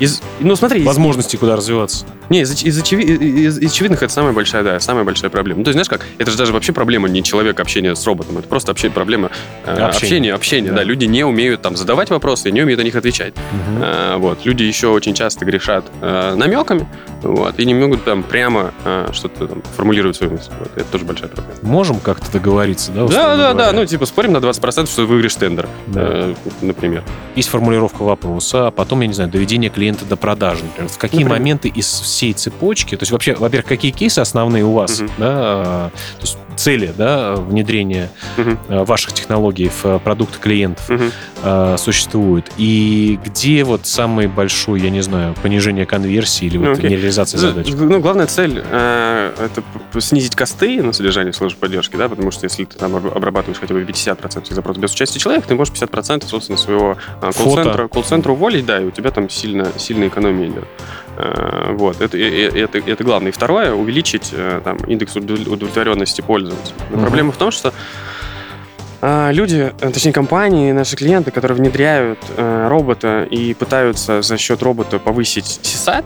из, 0.00 0.22
ну, 0.40 0.56
смотри, 0.56 0.82
возможности, 0.82 1.36
куда 1.36 1.56
развиваться. 1.56 2.06
Не, 2.30 2.40
из, 2.40 2.62
из, 2.62 2.78
из, 2.92 3.58
из 3.58 3.72
очевидных 3.72 4.02
это 4.02 4.12
самая 4.12 4.32
большая, 4.32 4.62
да, 4.62 4.80
самая 4.80 5.04
большая 5.04 5.30
проблема. 5.30 5.58
Ну, 5.58 5.64
то 5.64 5.68
есть, 5.68 5.74
знаешь 5.74 5.88
как, 5.88 6.06
это 6.18 6.30
же 6.30 6.38
даже 6.38 6.52
вообще 6.52 6.72
проблема 6.72 7.08
не 7.08 7.22
человека 7.22 7.62
общения 7.62 7.94
с 7.94 8.06
роботом, 8.06 8.38
это 8.38 8.48
просто 8.48 8.70
вообще 8.70 8.90
проблема 8.90 9.30
э, 9.64 9.72
общения, 9.72 9.84
общения, 9.84 10.34
общения 10.34 10.70
да. 10.70 10.76
да. 10.76 10.84
Люди 10.84 11.04
не 11.04 11.24
умеют 11.24 11.62
там 11.62 11.76
задавать 11.76 12.10
вопросы, 12.10 12.50
не 12.50 12.62
умеют 12.62 12.80
на 12.80 12.84
них 12.84 12.94
отвечать. 12.94 13.34
Угу. 13.34 13.84
Э, 13.84 14.16
вот. 14.16 14.44
Люди 14.44 14.62
еще 14.62 14.88
очень 14.88 15.14
часто 15.14 15.44
грешат 15.44 15.84
э, 16.00 16.34
намеками, 16.34 16.88
вот, 17.22 17.58
и 17.58 17.66
не 17.66 17.74
могут 17.74 18.04
там 18.04 18.22
прямо 18.22 18.72
э, 18.84 19.08
что-то 19.12 19.46
там 19.46 19.62
формулировать 19.76 20.13
свою 20.14 20.32
мысль. 20.32 20.50
Вот. 20.58 20.70
Это 20.76 20.84
тоже 20.84 21.04
большая 21.04 21.28
проблема. 21.28 21.58
Можем 21.62 22.00
как-то 22.00 22.30
договориться, 22.32 22.92
да? 22.92 23.06
Да, 23.06 23.36
да, 23.36 23.54
да, 23.54 23.72
ну, 23.72 23.84
типа, 23.86 24.06
спорим 24.06 24.32
на 24.32 24.38
20%, 24.38 24.86
что 24.86 25.06
выиграешь 25.06 25.34
тендер, 25.34 25.68
да. 25.86 26.00
э, 26.02 26.34
например. 26.60 27.04
Есть 27.36 27.48
формулировка 27.48 28.02
вопроса, 28.02 28.68
а 28.68 28.70
потом, 28.70 29.00
я 29.00 29.06
не 29.06 29.14
знаю, 29.14 29.30
доведение 29.30 29.70
клиента 29.70 30.04
до 30.04 30.16
продажи, 30.16 30.64
например. 30.64 30.90
В 30.90 30.98
какие 30.98 31.20
например? 31.20 31.40
моменты 31.40 31.68
из 31.68 31.86
всей 31.86 32.32
цепочки, 32.32 32.96
то 32.96 33.02
есть 33.02 33.12
вообще, 33.12 33.34
во-первых, 33.34 33.66
какие 33.66 33.90
кейсы 33.90 34.18
основные 34.18 34.64
у 34.64 34.72
вас, 34.72 35.00
угу. 35.00 35.10
да, 35.18 35.26
а, 35.26 35.90
то 35.90 36.20
есть 36.22 36.38
цели, 36.56 36.92
да, 36.96 37.34
внедрения 37.36 38.10
угу. 38.36 38.84
ваших 38.84 39.12
технологий 39.12 39.70
в 39.82 39.98
продукты 39.98 40.38
клиентов 40.38 40.88
угу. 40.88 41.78
существуют, 41.78 42.50
и 42.56 43.18
где 43.24 43.64
вот 43.64 43.86
самый 43.86 44.26
большой, 44.26 44.80
я 44.80 44.90
не 44.90 45.00
знаю, 45.00 45.34
понижение 45.42 45.86
конверсии 45.86 46.46
или 46.46 46.58
вот 46.58 46.78
okay. 46.78 46.88
нереализация 46.88 47.38
задач? 47.38 47.68
Ну, 47.70 48.00
главная 48.00 48.26
цель 48.26 48.62
э, 48.64 49.32
это 49.38 50.00
снизить 50.00 50.34
косты 50.34 50.82
на 50.82 50.92
содержание 50.92 51.32
службы 51.32 51.60
поддержки, 51.60 51.96
да, 51.96 52.08
потому 52.08 52.30
что 52.30 52.44
если 52.44 52.64
ты 52.64 52.76
там 52.78 52.96
обрабатываешь 52.96 53.58
хотя 53.58 53.74
бы 53.74 53.82
50% 53.82 54.52
запросов 54.52 54.82
без 54.82 54.92
участия 54.92 55.18
человека, 55.18 55.48
ты 55.48 55.54
можешь 55.54 55.74
50% 55.74 56.26
собственно 56.26 56.58
своего 56.58 56.96
колл-центра, 57.20 57.88
колл-центра 57.88 58.32
уволить, 58.32 58.66
да, 58.66 58.80
и 58.80 58.84
у 58.84 58.90
тебя 58.90 59.10
там 59.10 59.28
сильно, 59.28 59.68
сильная 59.76 60.08
экономия 60.08 60.48
идет. 60.48 60.64
Э, 61.16 61.72
вот, 61.72 62.00
это, 62.00 62.18
это, 62.18 62.78
это 62.78 63.04
главное. 63.04 63.30
И 63.30 63.32
второе, 63.32 63.72
увеличить 63.72 64.30
э, 64.32 64.60
там, 64.64 64.78
индекс 64.78 65.16
удовлетворенности 65.16 66.20
пользователя. 66.20 66.43
Но 66.50 66.96
mm-hmm. 66.96 67.00
проблема 67.00 67.32
в 67.32 67.36
том, 67.36 67.50
что 67.50 67.72
а, 69.00 69.30
люди, 69.32 69.72
э, 69.80 69.90
точнее 69.90 70.12
компании, 70.12 70.72
наши 70.72 70.96
клиенты, 70.96 71.30
которые 71.30 71.58
внедряют 71.58 72.18
э, 72.36 72.68
робота 72.68 73.24
и 73.24 73.54
пытаются 73.54 74.22
за 74.22 74.38
счет 74.38 74.62
робота 74.62 74.98
повысить 74.98 75.60
CSAT, 75.62 76.04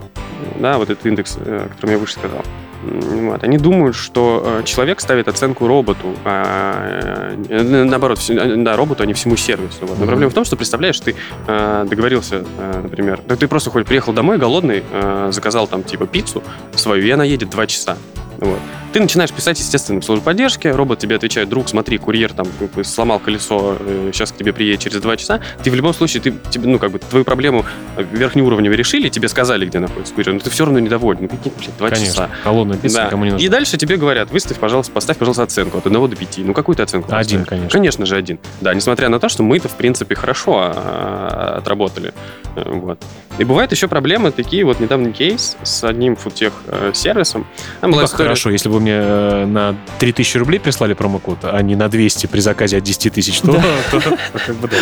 да, 0.59 0.79
вот 0.79 0.91
этот 0.91 1.07
индекс, 1.07 1.37
о 1.37 1.69
котором 1.69 1.93
я 1.93 1.99
выше 1.99 2.15
сказал, 2.15 2.43
вот. 2.83 3.43
Они 3.43 3.59
думают, 3.59 3.97
что 3.97 4.61
э, 4.61 4.63
человек 4.65 5.01
ставит 5.01 5.29
оценку 5.29 5.67
роботу, 5.67 6.15
а, 6.25 7.35
э, 7.49 7.63
наоборот, 7.85 8.21
да, 8.29 8.77
роботу, 8.77 9.03
а 9.03 9.07
не 9.07 9.15
всему 9.15 9.37
сервису. 9.37 9.79
Вот. 9.83 9.99
Но 9.99 10.05
mm-hmm. 10.05 10.09
проблема 10.09 10.31
в 10.31 10.35
том, 10.35 10.45
что, 10.45 10.57
представляешь, 10.57 10.99
ты 11.01 11.15
э, 11.47 11.87
договорился, 11.89 12.45
например, 12.83 13.21
да 13.27 13.37
ты 13.37 13.49
просто 13.49 13.71
хоть 13.71 13.87
приехал 13.87 14.13
домой 14.13 14.39
голодный, 14.39 14.83
заказал 15.31 15.67
там 15.67 15.83
типа 15.83 16.07
пиццу 16.07 16.43
свою, 16.75 17.05
и 17.05 17.11
она 17.11 17.25
едет 17.25 17.51
два 17.51 17.67
часа. 17.67 17.97
Вот. 18.39 18.61
Ты 18.93 19.01
начинаешь 19.01 19.33
писать, 19.33 19.59
естественно, 19.59 20.01
в 20.01 20.05
службу 20.05 20.25
поддержки, 20.25 20.69
робот 20.69 20.99
тебе 20.99 21.17
отвечает, 21.17 21.49
друг, 21.49 21.69
смотри, 21.69 21.99
курьер 21.99 22.33
там 22.33 22.47
сломал 22.85 23.19
колесо, 23.19 23.77
сейчас 24.13 24.31
э, 24.31 24.35
к 24.35 24.37
тебе 24.37 24.53
приедет 24.53 24.81
через 24.81 25.01
два 25.01 25.17
часа. 25.17 25.41
Ты 25.63 25.71
в 25.71 25.75
любом 25.75 25.93
случае, 25.93 26.23
ты, 26.23 26.35
тебе, 26.51 26.69
ну, 26.69 26.79
как 26.79 26.93
бы, 26.93 26.99
твою 26.99 27.25
проблему 27.25 27.65
э, 27.97 28.05
верхнеуровневой 28.13 28.77
решили, 28.77 29.09
тебе 29.09 29.29
сказали, 29.29 29.67
где 29.67 29.81
находится 29.81 30.15
курьер, 30.15 30.35
но 30.35 30.41
ты 30.41 30.51
все 30.51 30.65
равно 30.65 30.79
недоволен. 30.79 31.23
Ну, 31.23 31.29
какие, 31.29 31.53
блин, 31.53 31.71
два 31.79 31.91
Конечно. 31.91 32.07
часа. 32.07 32.31
Холодная 32.45 32.79
пицца 32.79 32.99
да. 32.99 33.07
никому 33.07 33.25
не 33.25 33.31
нужна. 33.33 33.45
И 33.45 33.49
дальше 33.49 33.77
тебе 33.77 33.97
говорят, 33.97 34.31
выставь, 34.31 34.57
пожалуйста, 34.59 34.93
поставь, 34.93 35.19
пожалуйста, 35.19 35.43
оценку 35.43 35.79
от 35.79 35.87
1 35.87 36.09
до 36.09 36.17
5. 36.17 36.39
Ну, 36.39 36.55
какую 36.55 36.77
ты 36.77 36.83
оценку 36.83 37.09
Один, 37.13 37.41
поставишь? 37.41 37.49
конечно. 37.49 37.71
Конечно 37.71 38.07
же, 38.07 38.17
один. 38.17 38.39
Да, 38.61 38.73
несмотря 38.73 39.09
на 39.09 39.19
то, 39.19 39.29
что 39.29 39.43
мы-то, 39.43 39.69
в 39.69 39.75
принципе, 39.75 40.15
хорошо 40.15 40.73
а, 40.75 41.57
отработали. 41.59 42.15
Э, 42.55 42.63
вот. 42.71 43.03
И 43.39 43.45
бывают 43.45 43.71
еще 43.73 43.89
проблемы, 43.89 44.33
такие 44.33 44.65
вот 44.65 44.81
недавний 44.81 45.13
кейс 45.13 45.57
с 45.63 45.85
одним 45.85 46.17
фудтех-сервисом. 46.17 47.47
Ну, 47.83 47.95
как 47.95 48.05
история... 48.05 48.25
хорошо, 48.25 48.51
если 48.51 48.69
бы 48.69 48.81
мне 48.81 49.01
на 49.47 49.77
3000 49.99 50.39
рублей 50.39 50.59
прислали 50.59 50.95
промокод, 50.95 51.39
а 51.43 51.61
не 51.63 51.77
на 51.77 51.89
200 51.89 52.27
при 52.27 52.41
заказе 52.41 52.79
от 52.79 52.83
10 52.83 53.13
тысяч, 53.13 53.41
то, 53.41 53.53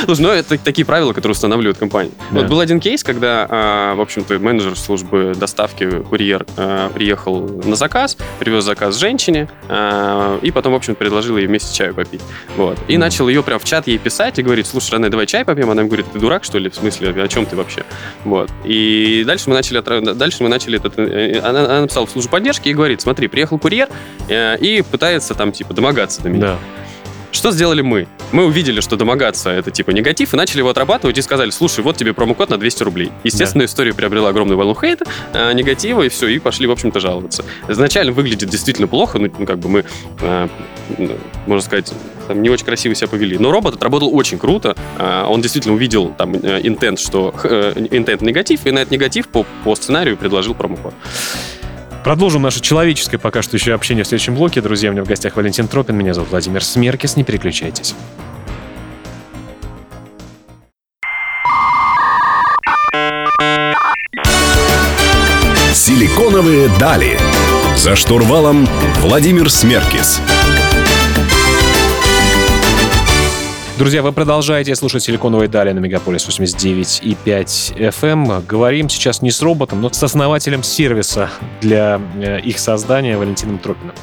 Слушай, 0.05 0.21
ну 0.21 0.31
это 0.31 0.59
такие 0.59 0.85
правила, 0.85 1.13
которые 1.13 1.33
устанавливают 1.33 1.79
компания. 1.79 2.13
Вот 2.31 2.47
был 2.47 2.61
один 2.61 2.81
кейс, 2.81 3.05
когда, 3.05 3.47
а, 3.49 3.95
в 3.95 4.01
общем-то, 4.01 4.39
менеджер 4.39 4.77
службы 4.77 5.35
доставки, 5.37 6.03
курьер, 6.03 6.47
а, 6.57 6.91
приехал 6.91 7.49
на 7.65 7.77
заказ, 7.77 8.17
привез 8.39 8.65
заказ 8.65 8.97
женщине, 8.97 9.49
а, 9.69 10.39
и 10.41 10.51
потом, 10.51 10.73
в 10.73 10.77
общем 10.77 10.95
предложил 10.95 11.37
ей 11.37 11.47
вместе 11.47 11.75
чаю 11.75 11.95
попить. 11.95 12.23
Вот. 12.57 12.79
И 12.89 12.97
начал 12.97 13.29
ее 13.29 13.43
прям 13.43 13.59
в 13.59 13.65
чат 13.65 13.87
ей 13.87 13.99
писать 13.99 14.39
и 14.39 14.43
говорить, 14.43 14.67
слушай, 14.67 14.93
Ранэ, 14.93 15.09
давай 15.09 15.27
чай 15.27 15.45
попьем. 15.45 15.71
Она 15.71 15.85
говорит, 15.85 16.07
ты 16.13 16.19
дурак, 16.19 16.45
что 16.45 16.59
ли? 16.59 16.71
В 16.71 16.75
смысле, 16.75 17.11
о 17.23 17.29
чем 17.29 17.47
ты 17.47 17.57
вообще? 17.57 17.85
Вот. 18.25 18.46
И 18.65 19.25
дальше 19.27 19.49
мы 19.49 19.55
начали, 19.55 19.81
дальше 20.15 20.43
мы 20.43 20.49
начали 20.49 20.79
этот... 20.79 20.99
Э, 20.99 21.41
она, 21.41 21.65
она 21.65 21.81
написала 21.83 22.07
в 22.07 22.11
службу 22.11 22.31
поддержки 22.31 22.69
и 22.69 22.75
говорит, 22.75 23.01
смотри, 23.01 23.29
приехал 23.29 23.59
курьер, 23.59 23.89
э, 24.29 24.57
и 24.59 24.83
пытается 24.83 25.35
там, 25.35 25.53
типа, 25.53 25.75
домогаться 25.75 26.23
до 26.23 26.29
меня. 26.29 26.41
Да. 26.41 26.59
Что 27.37 27.53
сделали 27.53 27.83
мы? 27.83 28.09
Мы 28.33 28.47
увидели, 28.47 28.81
что 28.81 28.97
домогаться 28.97 29.51
это 29.51 29.71
типа 29.71 29.91
негатив, 29.91 30.33
и 30.33 30.37
начали 30.37 30.59
его 30.59 30.71
отрабатывать 30.71 31.19
и 31.19 31.23
сказали, 31.23 31.51
слушай, 31.51 31.85
вот 31.85 31.97
тебе 31.97 32.15
промокод 32.15 32.49
на 32.49 32.57
200 32.57 32.83
рублей. 32.83 33.13
Естественно, 33.25 33.63
да. 33.63 33.67
история 33.67 33.93
приобрела 33.93 34.31
огромную 34.31 34.57
волну 34.57 34.75
хейта, 34.75 35.05
э, 35.33 35.53
негатива, 35.53 36.03
и 36.03 36.09
все, 36.09 36.29
и 36.29 36.39
пошли, 36.39 36.67
в 36.67 36.71
общем-то, 36.71 36.99
жаловаться. 36.99 37.45
Изначально 37.69 38.13
выглядит 38.13 38.49
действительно 38.49 38.89
плохо, 38.89 39.19
ну, 39.19 39.31
ну 39.39 39.47
как 39.47 39.59
бы 39.59 39.69
мы, 39.69 39.85
э, 40.21 40.49
можно 41.47 41.65
сказать, 41.65 41.93
там, 42.27 42.43
не 42.43 42.49
очень 42.49 42.65
красиво 42.65 42.95
себя 42.95 43.09
повели. 43.09 43.39
Но 43.39 43.53
робот 43.53 43.75
отработал 43.75 44.15
очень 44.15 44.39
круто. 44.39 44.75
Э, 44.99 45.25
он 45.29 45.43
действительно 45.43 45.75
увидел 45.75 46.15
там 46.17 46.35
интент, 46.37 46.99
что 46.99 47.35
интент 47.91 48.23
негатив, 48.23 48.65
и 48.67 48.71
на 48.71 48.81
этот 48.81 48.93
негатив 48.93 49.29
по, 49.29 49.45
по 49.63 49.77
сценарию 49.77 50.17
предложил 50.17 50.55
промокод. 50.55 50.95
Продолжим 52.07 52.43
наше 52.43 52.61
человеческое 52.61 53.19
пока 53.19 53.43
что 53.43 53.57
еще 53.57 53.75
общение 53.75 54.05
в 54.05 54.07
следующем 54.07 54.37
блоке. 54.37 54.61
Друзья, 54.61 54.91
у 54.91 54.93
меня 54.93 55.03
в 55.03 55.09
гостях 55.09 55.35
Валентин 55.35 55.67
Тропин, 55.67 55.97
меня 55.97 56.15
зовут 56.15 56.31
Владимир 56.31 56.63
Смеркис. 56.63 57.17
Не 57.17 57.25
переключайтесь. 57.25 57.97
Силиконовые 65.75 66.69
дали. 66.79 67.19
За 67.75 67.97
штурвалом 67.97 68.69
Владимир 69.01 69.51
Смеркис. 69.51 70.21
Друзья, 73.79 74.01
вы 74.01 74.13
продолжаете 74.13 74.75
слушать 74.75 75.03
«Силиконовые 75.03 75.49
дали» 75.51 75.71
на 75.71 75.81
Мегаполис 75.81 76.27
89,5 76.27 77.77
FM. 77.77 78.47
Говорим 78.47 78.89
сейчас 78.89 79.21
не 79.21 79.31
с 79.31 79.43
роботом, 79.43 79.83
но 79.83 79.93
с 79.93 80.03
основателем 80.03 80.63
сервиса 80.63 81.29
для 81.61 82.01
э, 82.15 82.41
их 82.41 82.59
создания 82.59 83.19
Валентином 83.19 83.59
Тропиным. 83.59 83.95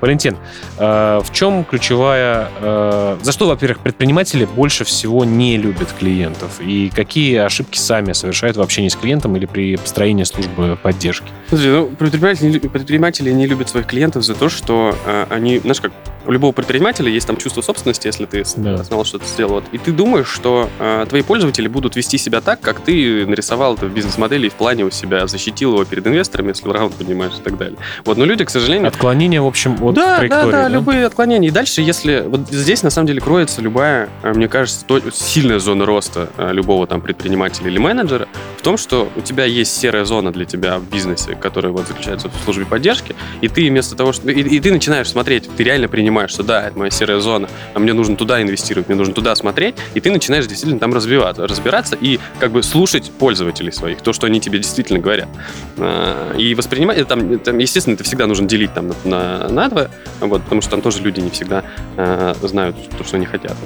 Валентин, 0.00 0.38
э, 0.78 1.20
в 1.22 1.30
чем 1.30 1.64
ключевая... 1.64 2.48
Э, 2.62 3.18
за 3.20 3.32
что, 3.32 3.48
во-первых, 3.48 3.80
предприниматели 3.80 4.46
больше 4.46 4.84
всего 4.84 5.26
не 5.26 5.58
любят 5.58 5.92
клиентов? 5.98 6.58
И 6.60 6.88
какие 6.88 7.36
ошибки 7.36 7.76
сами 7.76 8.14
совершают 8.14 8.56
в 8.56 8.62
общении 8.62 8.88
с 8.88 8.96
клиентом 8.96 9.36
или 9.36 9.44
при 9.44 9.76
построении 9.76 10.24
службы 10.24 10.78
поддержки? 10.82 11.28
Слушай, 11.50 11.72
ну, 11.72 11.88
предприниматели, 11.88 12.58
предприниматели 12.60 13.30
не 13.30 13.46
любят 13.46 13.68
своих 13.68 13.88
клиентов 13.88 14.24
за 14.24 14.34
то, 14.34 14.48
что 14.48 14.96
они, 15.28 15.58
знаешь, 15.58 15.82
как 15.82 15.92
у 16.28 16.30
любого 16.30 16.52
предпринимателя 16.52 17.10
есть 17.10 17.26
там 17.26 17.38
чувство 17.38 17.62
собственности, 17.62 18.06
если 18.06 18.26
ты 18.26 18.44
да. 18.56 18.76
знал, 18.76 19.04
что 19.06 19.18
ты 19.18 19.24
сделал. 19.24 19.54
Вот. 19.54 19.64
И 19.72 19.78
ты 19.78 19.92
думаешь, 19.92 20.28
что 20.28 20.68
э, 20.78 21.06
твои 21.08 21.22
пользователи 21.22 21.68
будут 21.68 21.96
вести 21.96 22.18
себя 22.18 22.42
так, 22.42 22.60
как 22.60 22.80
ты 22.80 23.24
нарисовал 23.24 23.76
это 23.76 23.86
в 23.86 23.94
бизнес-модели 23.94 24.48
и 24.48 24.50
в 24.50 24.54
плане 24.54 24.84
у 24.84 24.90
себя, 24.90 25.26
защитил 25.26 25.72
его 25.72 25.84
перед 25.86 26.06
инвесторами, 26.06 26.48
если 26.48 26.68
раунд 26.68 26.94
понимаешь 26.96 27.32
и 27.38 27.42
так 27.42 27.56
далее. 27.56 27.78
Вот, 28.04 28.18
но 28.18 28.26
люди, 28.26 28.44
к 28.44 28.50
сожалению... 28.50 28.88
Отклонения, 28.88 29.40
в 29.40 29.46
общем, 29.46 29.82
от 29.82 29.94
да, 29.94 30.18
траектории. 30.18 30.50
Да, 30.50 30.50
да, 30.50 30.62
да, 30.64 30.68
любые 30.68 31.06
отклонения. 31.06 31.48
И 31.48 31.50
дальше, 31.50 31.80
если... 31.80 32.22
Вот 32.26 32.40
здесь, 32.50 32.82
на 32.82 32.90
самом 32.90 33.06
деле, 33.06 33.22
кроется 33.22 33.62
любая, 33.62 34.10
э, 34.22 34.34
мне 34.34 34.48
кажется, 34.48 34.84
то, 34.84 35.00
сильная 35.10 35.60
зона 35.60 35.86
роста 35.86 36.28
э, 36.36 36.52
любого 36.52 36.86
там 36.86 37.00
предпринимателя 37.00 37.68
или 37.68 37.78
менеджера 37.78 38.28
в 38.58 38.62
том, 38.62 38.76
что 38.76 39.08
у 39.16 39.22
тебя 39.22 39.46
есть 39.46 39.74
серая 39.74 40.04
зона 40.04 40.30
для 40.30 40.44
тебя 40.44 40.78
в 40.78 40.84
бизнесе, 40.90 41.36
которая 41.36 41.72
вот 41.72 41.88
заключается 41.88 42.28
в 42.28 42.44
службе 42.44 42.66
поддержки, 42.66 43.16
и 43.40 43.48
ты 43.48 43.66
вместо 43.70 43.96
того, 43.96 44.12
что... 44.12 44.30
И, 44.30 44.42
и 44.42 44.60
ты 44.60 44.70
начинаешь 44.70 45.08
смотреть, 45.08 45.48
ты 45.56 45.64
реально 45.64 45.88
принимаешь 45.88 46.17
понимаешь, 46.18 46.32
что 46.32 46.42
да, 46.42 46.66
это 46.66 46.76
моя 46.76 46.90
серая 46.90 47.20
зона, 47.20 47.48
а 47.74 47.78
мне 47.78 47.92
нужно 47.92 48.16
туда 48.16 48.42
инвестировать, 48.42 48.88
мне 48.88 48.96
нужно 48.96 49.14
туда 49.14 49.36
смотреть, 49.36 49.76
и 49.94 50.00
ты 50.00 50.10
начинаешь 50.10 50.46
действительно 50.48 50.80
там 50.80 50.92
развиваться, 50.92 51.46
разбираться 51.46 51.96
и 52.00 52.18
как 52.40 52.50
бы 52.50 52.64
слушать 52.64 53.12
пользователей 53.12 53.70
своих, 53.70 54.00
то, 54.00 54.12
что 54.12 54.26
они 54.26 54.40
тебе 54.40 54.58
действительно 54.58 54.98
говорят. 54.98 55.28
А, 55.76 56.34
и 56.36 56.56
воспринимать, 56.56 57.06
там, 57.06 57.38
там 57.38 57.58
естественно, 57.58 57.94
это 57.94 58.02
всегда 58.02 58.26
нужно 58.26 58.48
делить 58.48 58.74
там 58.74 58.92
на, 59.04 59.48
на, 59.48 59.68
два, 59.68 59.88
вот, 60.18 60.42
потому 60.42 60.60
что 60.60 60.72
там 60.72 60.80
тоже 60.82 61.02
люди 61.02 61.20
не 61.20 61.30
всегда 61.30 61.62
э, 61.96 62.34
знают 62.42 62.76
то, 62.96 63.04
что 63.04 63.16
они 63.16 63.26
хотят 63.26 63.56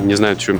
не 0.00 0.14
знают, 0.14 0.38
чего, 0.38 0.58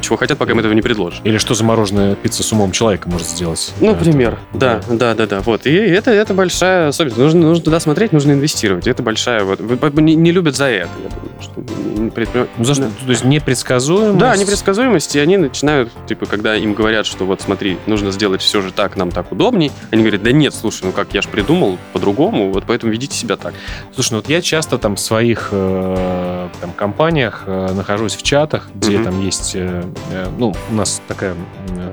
чего 0.00 0.16
хотят, 0.16 0.38
пока 0.38 0.52
им 0.52 0.58
этого 0.58 0.72
не 0.72 0.82
предложат. 0.82 1.20
Или 1.24 1.38
что 1.38 1.54
замороженная 1.54 2.14
пицца 2.14 2.42
с 2.42 2.52
умом 2.52 2.72
человека 2.72 3.08
может 3.08 3.26
сделать. 3.26 3.72
Ну, 3.80 3.92
например. 3.92 4.38
Да, 4.52 4.80
да, 4.88 5.14
да, 5.14 5.26
да. 5.26 5.40
Вот. 5.40 5.66
И 5.66 5.72
это, 5.72 6.10
это 6.10 6.34
большая 6.34 6.88
особенность. 6.88 7.18
Нужно, 7.18 7.40
нужно 7.40 7.64
туда 7.64 7.80
смотреть, 7.80 8.12
нужно 8.12 8.32
инвестировать. 8.32 8.86
Это 8.86 9.02
большая... 9.02 9.44
Вот, 9.44 9.60
не, 9.94 10.14
не 10.14 10.32
любят 10.56 10.58
за 10.58 10.64
это. 10.66 10.90
Я 11.02 11.08
думаю, 11.10 11.30
что 11.40 12.10
предприним... 12.10 12.48
Ну, 12.58 12.64
за 12.64 12.74
что? 12.74 12.90
То 13.04 13.10
есть 13.10 13.24
непредсказуемость? 13.24 14.18
Да, 14.18 14.36
непредсказуемость. 14.36 15.16
И 15.16 15.18
они 15.18 15.36
начинают, 15.36 15.90
типа, 16.06 16.26
когда 16.26 16.56
им 16.56 16.74
говорят, 16.74 17.06
что 17.06 17.24
вот 17.24 17.40
смотри, 17.40 17.78
нужно 17.86 18.10
сделать 18.10 18.42
все 18.42 18.62
же 18.62 18.72
так, 18.72 18.96
нам 18.96 19.10
так 19.10 19.32
удобней, 19.32 19.70
они 19.90 20.02
говорят, 20.02 20.22
да 20.22 20.32
нет, 20.32 20.54
слушай, 20.54 20.84
ну 20.84 20.92
как, 20.92 21.14
я 21.14 21.22
же 21.22 21.28
придумал 21.28 21.78
по-другому, 21.92 22.52
вот 22.52 22.64
поэтому 22.66 22.92
ведите 22.92 23.16
себя 23.16 23.36
так. 23.36 23.54
Слушай, 23.94 24.12
ну 24.12 24.16
вот 24.18 24.28
я 24.28 24.40
часто 24.40 24.78
там 24.78 24.96
в 24.96 25.00
своих 25.00 25.48
э, 25.52 26.48
там, 26.60 26.72
компаниях 26.72 27.44
э, 27.46 27.72
нахожусь 27.72 28.16
в 28.16 28.22
чатах, 28.22 28.68
где 28.74 28.96
mm-hmm. 28.96 29.04
там 29.04 29.24
есть, 29.24 29.52
э, 29.54 29.84
э, 30.10 30.28
ну, 30.38 30.54
у 30.70 30.74
нас 30.74 31.00
такая 31.08 31.34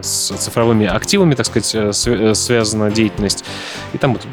с 0.02 0.34
цифровыми 0.38 0.86
активами, 0.86 1.36
так 1.36 1.46
сказать, 1.46 1.72
э, 1.76 2.34
связана 2.34 2.92
деятельность. 2.92 3.46
И 3.94 3.98
там 3.98 4.14
вот 4.14 4.26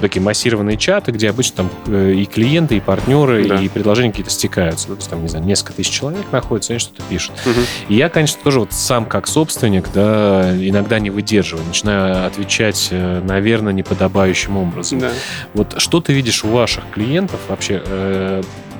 такие 0.00 0.22
массированные 0.22 0.76
чаты, 0.76 1.12
где 1.12 1.30
обычно 1.30 1.68
там 1.68 1.94
и 1.94 2.24
клиенты, 2.26 2.76
и 2.76 2.80
партнеры, 2.80 3.48
да. 3.48 3.60
и 3.60 3.67
предложения 3.68 4.10
какие-то 4.10 4.30
стекаются. 4.30 4.88
То 4.88 4.94
есть 4.94 5.08
там, 5.08 5.22
не 5.22 5.28
знаю, 5.28 5.44
несколько 5.44 5.74
тысяч 5.74 5.90
человек 5.90 6.30
находится, 6.32 6.72
они 6.72 6.80
что-то 6.80 7.02
пишут. 7.08 7.34
Угу. 7.44 7.60
И 7.88 7.94
я, 7.94 8.08
конечно, 8.08 8.40
тоже 8.42 8.60
вот 8.60 8.72
сам 8.72 9.06
как 9.06 9.26
собственник, 9.26 9.88
да, 9.92 10.54
иногда 10.56 10.98
не 10.98 11.10
выдерживаю, 11.10 11.66
начинаю 11.66 12.26
отвечать, 12.26 12.88
наверное, 12.90 13.72
неподобающим 13.72 14.56
образом. 14.56 14.98
Да. 15.00 15.10
Вот 15.54 15.80
что 15.80 16.00
ты 16.00 16.12
видишь 16.12 16.44
у 16.44 16.48
ваших 16.48 16.84
клиентов 16.90 17.40
вообще? 17.48 17.82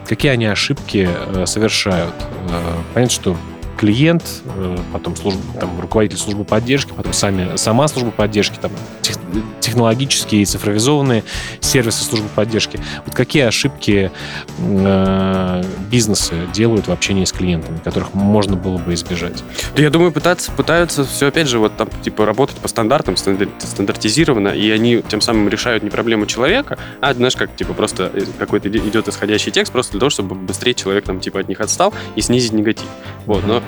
какие 0.08 0.32
они 0.32 0.46
ошибки 0.46 1.08
э, 1.08 1.46
совершают. 1.46 2.14
Э, 2.50 2.74
понятно, 2.94 3.14
что 3.14 3.36
клиент, 3.78 4.24
э, 4.44 4.76
потом 4.92 5.14
служба, 5.16 5.40
там, 5.58 5.80
руководитель 5.80 6.18
службы 6.18 6.44
поддержки, 6.44 6.92
потом 6.94 7.12
сами, 7.12 7.56
сама 7.56 7.86
служба 7.86 8.10
поддержки, 8.10 8.58
там, 8.60 8.72
тех, 9.00 9.16
технологические 9.60 10.42
и 10.42 10.44
цифровизованные 10.44 11.22
сервисы 11.60 12.02
службы 12.02 12.28
поддержки. 12.34 12.80
Вот 13.06 13.14
какие 13.14 13.44
ошибки 13.44 14.10
э, 14.58 15.64
бизнесы 15.90 16.34
делают 16.52 16.88
в 16.88 16.92
общении 16.92 17.24
с 17.24 17.32
клиентами, 17.32 17.78
которых 17.78 18.14
можно 18.14 18.56
было 18.56 18.78
бы 18.78 18.94
избежать? 18.94 19.44
Да, 19.76 19.82
я 19.82 19.90
думаю, 19.90 20.10
пытаться, 20.10 20.50
пытаются 20.50 21.04
все, 21.04 21.28
опять 21.28 21.46
же, 21.46 21.60
вот 21.60 21.76
там, 21.76 21.88
типа, 22.02 22.26
работать 22.26 22.56
по 22.56 22.66
стандартам, 22.66 23.16
стандартизированно, 23.16 24.48
и 24.48 24.70
они 24.70 25.02
тем 25.08 25.20
самым 25.20 25.48
решают 25.48 25.84
не 25.84 25.90
проблему 25.90 26.26
человека, 26.26 26.78
а, 27.00 27.14
знаешь, 27.14 27.36
как, 27.36 27.54
типа, 27.54 27.74
просто 27.74 28.10
какой-то 28.38 28.68
идет 28.68 29.06
исходящий 29.06 29.52
текст, 29.52 29.72
просто 29.72 29.92
для 29.92 30.00
того, 30.00 30.10
чтобы 30.10 30.34
быстрее 30.34 30.74
человек, 30.74 31.04
там, 31.04 31.20
типа, 31.20 31.38
от 31.38 31.48
них 31.48 31.60
отстал 31.60 31.94
и 32.16 32.20
снизить 32.20 32.52
негатив. 32.52 32.88
Вот, 33.28 33.44
но 33.46 33.62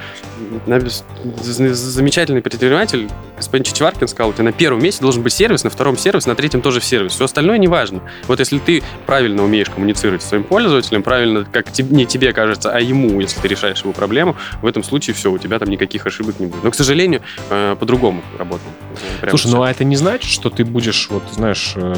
замечательный 1.42 2.40
предприниматель, 2.40 3.10
господин 3.36 3.64
Чичваркин 3.64 4.08
сказал, 4.08 4.32
ты 4.32 4.42
на 4.42 4.52
первом 4.52 4.82
месте 4.82 5.02
должен 5.02 5.22
быть 5.22 5.34
сервис, 5.34 5.64
на 5.64 5.70
втором 5.70 5.98
сервис, 5.98 6.24
на 6.24 6.34
третьем 6.34 6.62
тоже 6.62 6.80
сервис. 6.80 7.12
Все 7.12 7.26
остальное 7.26 7.58
не 7.58 7.68
важно. 7.68 8.00
Вот 8.26 8.40
если 8.40 8.58
ты 8.58 8.82
правильно 9.04 9.44
умеешь 9.44 9.68
коммуницировать 9.68 10.22
с 10.22 10.28
своим 10.28 10.44
пользователем, 10.44 11.02
правильно, 11.02 11.44
как 11.44 11.78
не 11.78 12.06
тебе 12.06 12.32
кажется, 12.32 12.72
а 12.72 12.80
ему, 12.80 13.20
если 13.20 13.38
ты 13.38 13.48
решаешь 13.48 13.82
его 13.82 13.92
проблему, 13.92 14.34
в 14.62 14.66
этом 14.66 14.82
случае 14.82 15.12
все, 15.14 15.30
у 15.30 15.36
тебя 15.36 15.58
там 15.58 15.68
никаких 15.68 16.06
ошибок 16.06 16.40
не 16.40 16.46
будет. 16.46 16.64
Но, 16.64 16.70
к 16.70 16.74
сожалению, 16.74 17.20
э, 17.50 17.76
по-другому 17.78 18.22
работаем. 18.38 18.72
Слушай, 19.28 19.50
ну 19.50 19.62
а 19.62 19.70
это 19.70 19.84
не 19.84 19.96
значит, 19.96 20.30
что 20.30 20.48
ты 20.48 20.64
будешь, 20.64 21.08
вот, 21.10 21.24
знаешь, 21.32 21.74
э, 21.76 21.94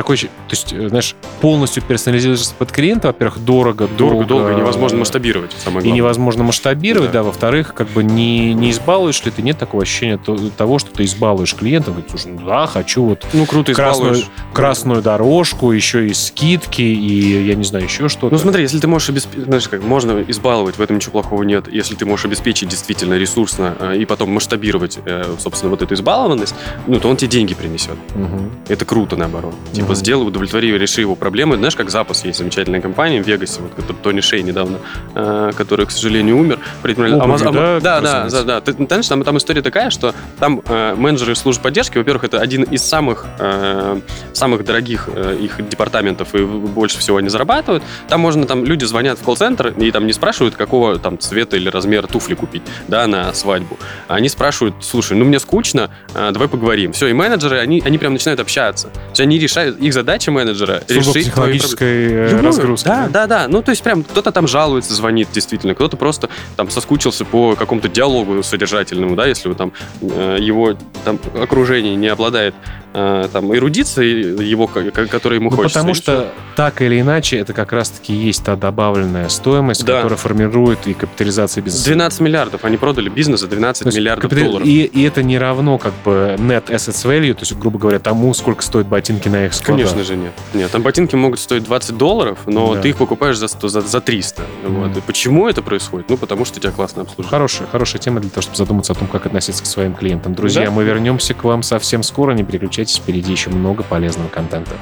такой, 0.00 0.16
то 0.16 0.28
есть, 0.48 0.72
э, 0.72 0.88
знаешь, 0.88 1.14
полностью 1.42 1.82
персонализироваться 1.82 2.54
под 2.54 2.72
клиента, 2.72 3.08
во-первых, 3.08 3.44
дорого, 3.44 3.86
дорого, 3.86 4.24
долго, 4.24 4.54
невозможно 4.54 4.98
масштабировать, 4.98 5.52
самое 5.52 5.82
главное. 5.82 5.90
И 5.90 5.92
невозможно 5.92 6.42
масштабировать, 6.42 7.12
да, 7.12 7.18
да 7.18 7.22
во-вторых, 7.24 7.74
как 7.74 7.88
бы 7.88 8.02
не, 8.02 8.54
не 8.54 8.70
избалуешь 8.70 9.22
ли 9.26 9.30
ты, 9.30 9.42
нет 9.42 9.58
такого 9.58 9.82
ощущения 9.82 10.18
того, 10.56 10.78
что 10.78 10.90
ты 10.90 11.04
избалуешь 11.04 11.54
клиента, 11.54 11.90
говорит, 11.90 12.08
слушай, 12.08 12.32
ну 12.32 12.46
да, 12.46 12.66
хочу 12.66 13.04
вот 13.04 13.26
ну, 13.34 13.44
круто 13.44 13.74
красную, 13.74 14.22
красную 14.54 15.02
дорожку, 15.02 15.70
еще 15.70 16.06
и 16.06 16.14
скидки, 16.14 16.80
и 16.80 17.44
я 17.46 17.54
не 17.54 17.64
знаю, 17.64 17.84
еще 17.84 18.08
что-то. 18.08 18.32
Ну 18.32 18.38
смотри, 18.38 18.62
если 18.62 18.78
ты 18.78 18.88
можешь 18.88 19.10
обеспечить, 19.10 19.44
знаешь, 19.44 19.68
как, 19.68 19.82
можно 19.82 20.24
избаловать, 20.28 20.78
в 20.78 20.80
этом 20.80 20.96
ничего 20.96 21.12
плохого 21.12 21.42
нет, 21.42 21.68
если 21.70 21.94
ты 21.94 22.06
можешь 22.06 22.24
обеспечить 22.24 22.70
действительно 22.70 23.18
ресурсно 23.18 23.76
э, 23.78 23.98
и 23.98 24.06
потом 24.06 24.30
масштабировать, 24.30 24.98
э, 25.04 25.34
собственно, 25.38 25.70
вот 25.70 25.82
эту 25.82 25.92
избалованность, 25.92 26.54
ну, 26.86 26.98
то 26.98 27.08
он 27.08 27.18
тебе 27.18 27.28
деньги 27.28 27.52
принесет. 27.52 27.98
Угу. 28.14 28.50
Это 28.68 28.84
круто, 28.84 29.16
наоборот. 29.16 29.54
Типа, 29.72 29.89
угу. 29.92 30.00
сделай, 30.00 30.26
удовлетвори, 30.26 30.76
реши 30.76 31.00
его 31.00 31.14
проблемы. 31.14 31.56
Знаешь, 31.56 31.76
как 31.76 31.90
запас 31.90 32.24
есть 32.24 32.38
замечательная 32.38 32.80
компания 32.80 33.22
в 33.22 33.26
Вегасе, 33.26 33.60
вот, 33.60 33.74
который 33.74 33.96
Тони 34.02 34.20
Шей 34.20 34.42
недавно, 34.42 34.78
э, 35.14 35.52
который, 35.56 35.86
к 35.86 35.90
сожалению, 35.90 36.38
умер. 36.38 36.58
Обуви, 36.82 37.12
Амаз... 37.12 37.42
да, 37.42 37.80
да, 37.80 38.00
да, 38.00 38.28
да, 38.28 38.42
да. 38.42 38.60
Ты, 38.60 38.72
знаешь, 38.72 39.08
там, 39.08 39.22
там 39.22 39.36
история 39.36 39.62
такая, 39.62 39.90
что 39.90 40.14
там 40.38 40.62
э, 40.66 40.94
менеджеры 40.94 41.34
служб 41.34 41.62
поддержки, 41.62 41.98
во-первых, 41.98 42.24
это 42.24 42.40
один 42.40 42.62
из 42.62 42.82
самых, 42.82 43.26
э, 43.38 44.00
самых 44.32 44.64
дорогих 44.64 45.08
э, 45.12 45.36
их 45.40 45.68
департаментов, 45.68 46.34
и 46.34 46.44
больше 46.44 46.98
всего 46.98 47.18
они 47.18 47.28
зарабатывают. 47.28 47.82
Там 48.08 48.20
можно, 48.20 48.46
там 48.46 48.64
люди 48.64 48.84
звонят 48.84 49.18
в 49.18 49.22
колл-центр 49.22 49.68
и 49.68 49.90
там 49.90 50.06
не 50.06 50.12
спрашивают, 50.12 50.54
какого 50.54 50.98
там 50.98 51.18
цвета 51.18 51.56
или 51.56 51.68
размера 51.68 52.06
туфли 52.06 52.34
купить, 52.34 52.62
да, 52.88 53.06
на 53.06 53.32
свадьбу. 53.34 53.78
Они 54.08 54.28
спрашивают, 54.28 54.76
слушай, 54.80 55.16
ну 55.16 55.24
мне 55.24 55.38
скучно, 55.38 55.90
э, 56.14 56.30
давай 56.32 56.48
поговорим. 56.48 56.92
Все, 56.92 57.08
и 57.08 57.12
менеджеры, 57.12 57.58
они, 57.58 57.82
они 57.84 57.98
прям 57.98 58.12
начинают 58.12 58.40
общаться. 58.40 58.88
То 58.88 59.10
есть 59.10 59.20
они 59.20 59.38
решают, 59.38 59.79
их 59.80 59.94
задача 59.94 60.30
менеджера 60.30 60.82
Служба 60.86 61.12
решить 61.12 61.24
психологической 61.24 62.40
разгрузки. 62.40 62.86
Да, 62.86 63.08
да, 63.08 63.26
да, 63.26 63.26
да. 63.26 63.48
Ну, 63.48 63.62
то 63.62 63.70
есть 63.70 63.82
прям 63.82 64.04
кто-то 64.04 64.30
там 64.32 64.46
жалуется, 64.46 64.94
звонит, 64.94 65.28
действительно, 65.32 65.74
кто-то 65.74 65.96
просто 65.96 66.28
там 66.56 66.70
соскучился 66.70 67.24
по 67.24 67.56
какому-то 67.56 67.88
диалогу 67.88 68.42
содержательному, 68.42 69.16
да, 69.16 69.26
если 69.26 69.48
вы 69.48 69.54
там 69.54 69.72
его 70.00 70.76
там 71.04 71.18
окружение 71.40 71.96
не 71.96 72.08
обладает 72.08 72.54
там 72.92 73.54
эрудицией 73.54 74.44
его, 74.44 74.66
которая 74.66 75.38
ему 75.38 75.50
ну, 75.50 75.56
хочется. 75.56 75.78
Потому 75.78 75.94
что 75.94 76.32
так 76.56 76.82
или 76.82 77.00
иначе 77.00 77.38
это 77.38 77.52
как 77.52 77.72
раз-таки 77.72 78.12
есть 78.12 78.44
та 78.44 78.56
добавленная 78.56 79.28
стоимость, 79.28 79.84
да. 79.84 79.96
которая 79.96 80.18
формирует 80.18 80.86
и 80.86 80.94
капитализация 80.94 81.62
бизнеса. 81.62 81.86
12 81.86 82.20
миллиардов. 82.20 82.64
Они 82.64 82.76
продали 82.76 83.08
бизнес 83.08 83.40
за 83.40 83.48
12 83.48 83.94
миллиардов 83.94 84.22
капитали... 84.30 84.46
долларов. 84.46 84.66
И, 84.66 84.84
и 84.84 85.02
это 85.02 85.22
не 85.22 85.38
равно 85.38 85.78
как 85.78 85.92
бы 86.04 86.36
net 86.38 86.66
assets 86.66 87.04
value, 87.06 87.34
то 87.34 87.40
есть, 87.40 87.56
грубо 87.56 87.78
говоря, 87.78 87.98
тому, 87.98 88.34
сколько 88.34 88.62
стоят 88.62 88.88
ботинки 88.88 89.28
на 89.28 89.46
их 89.46 89.54
складах. 89.54 89.86
Конечно 89.86 90.04
же 90.04 90.16
нет. 90.16 90.32
Нет, 90.54 90.70
там 90.70 90.82
ботинки 90.82 91.14
могут 91.14 91.38
стоить 91.38 91.64
20 91.64 91.96
долларов, 91.96 92.38
но 92.46 92.74
да. 92.74 92.82
ты 92.82 92.90
их 92.90 92.96
покупаешь 92.96 93.36
за, 93.36 93.48
100, 93.48 93.68
за, 93.68 93.80
за 93.80 94.00
300. 94.00 94.42
Mm. 94.42 94.68
Вот. 94.68 94.96
И 94.96 95.00
почему 95.00 95.48
это 95.48 95.62
происходит? 95.62 96.10
Ну, 96.10 96.16
потому 96.16 96.44
что 96.44 96.58
у 96.58 96.60
тебя 96.60 96.72
классное 96.72 97.02
обслуживание. 97.02 97.30
Хорошая, 97.30 97.68
хорошая 97.68 98.00
тема 98.00 98.20
для 98.20 98.30
того, 98.30 98.42
чтобы 98.42 98.56
задуматься 98.56 98.92
о 98.92 98.96
том, 98.96 99.08
как 99.08 99.26
относиться 99.26 99.62
к 99.62 99.66
своим 99.66 99.94
клиентам. 99.94 100.34
Друзья, 100.34 100.66
да? 100.66 100.70
мы 100.70 100.84
вернемся 100.84 101.34
к 101.34 101.44
вам 101.44 101.62
совсем 101.62 102.02
скоро. 102.02 102.32
Не 102.32 102.44
переключайтесь, 102.44 102.79
впереди 102.88 103.32
еще 103.32 103.50
много 103.50 103.82
полезного 103.82 104.28
контента. 104.28 104.72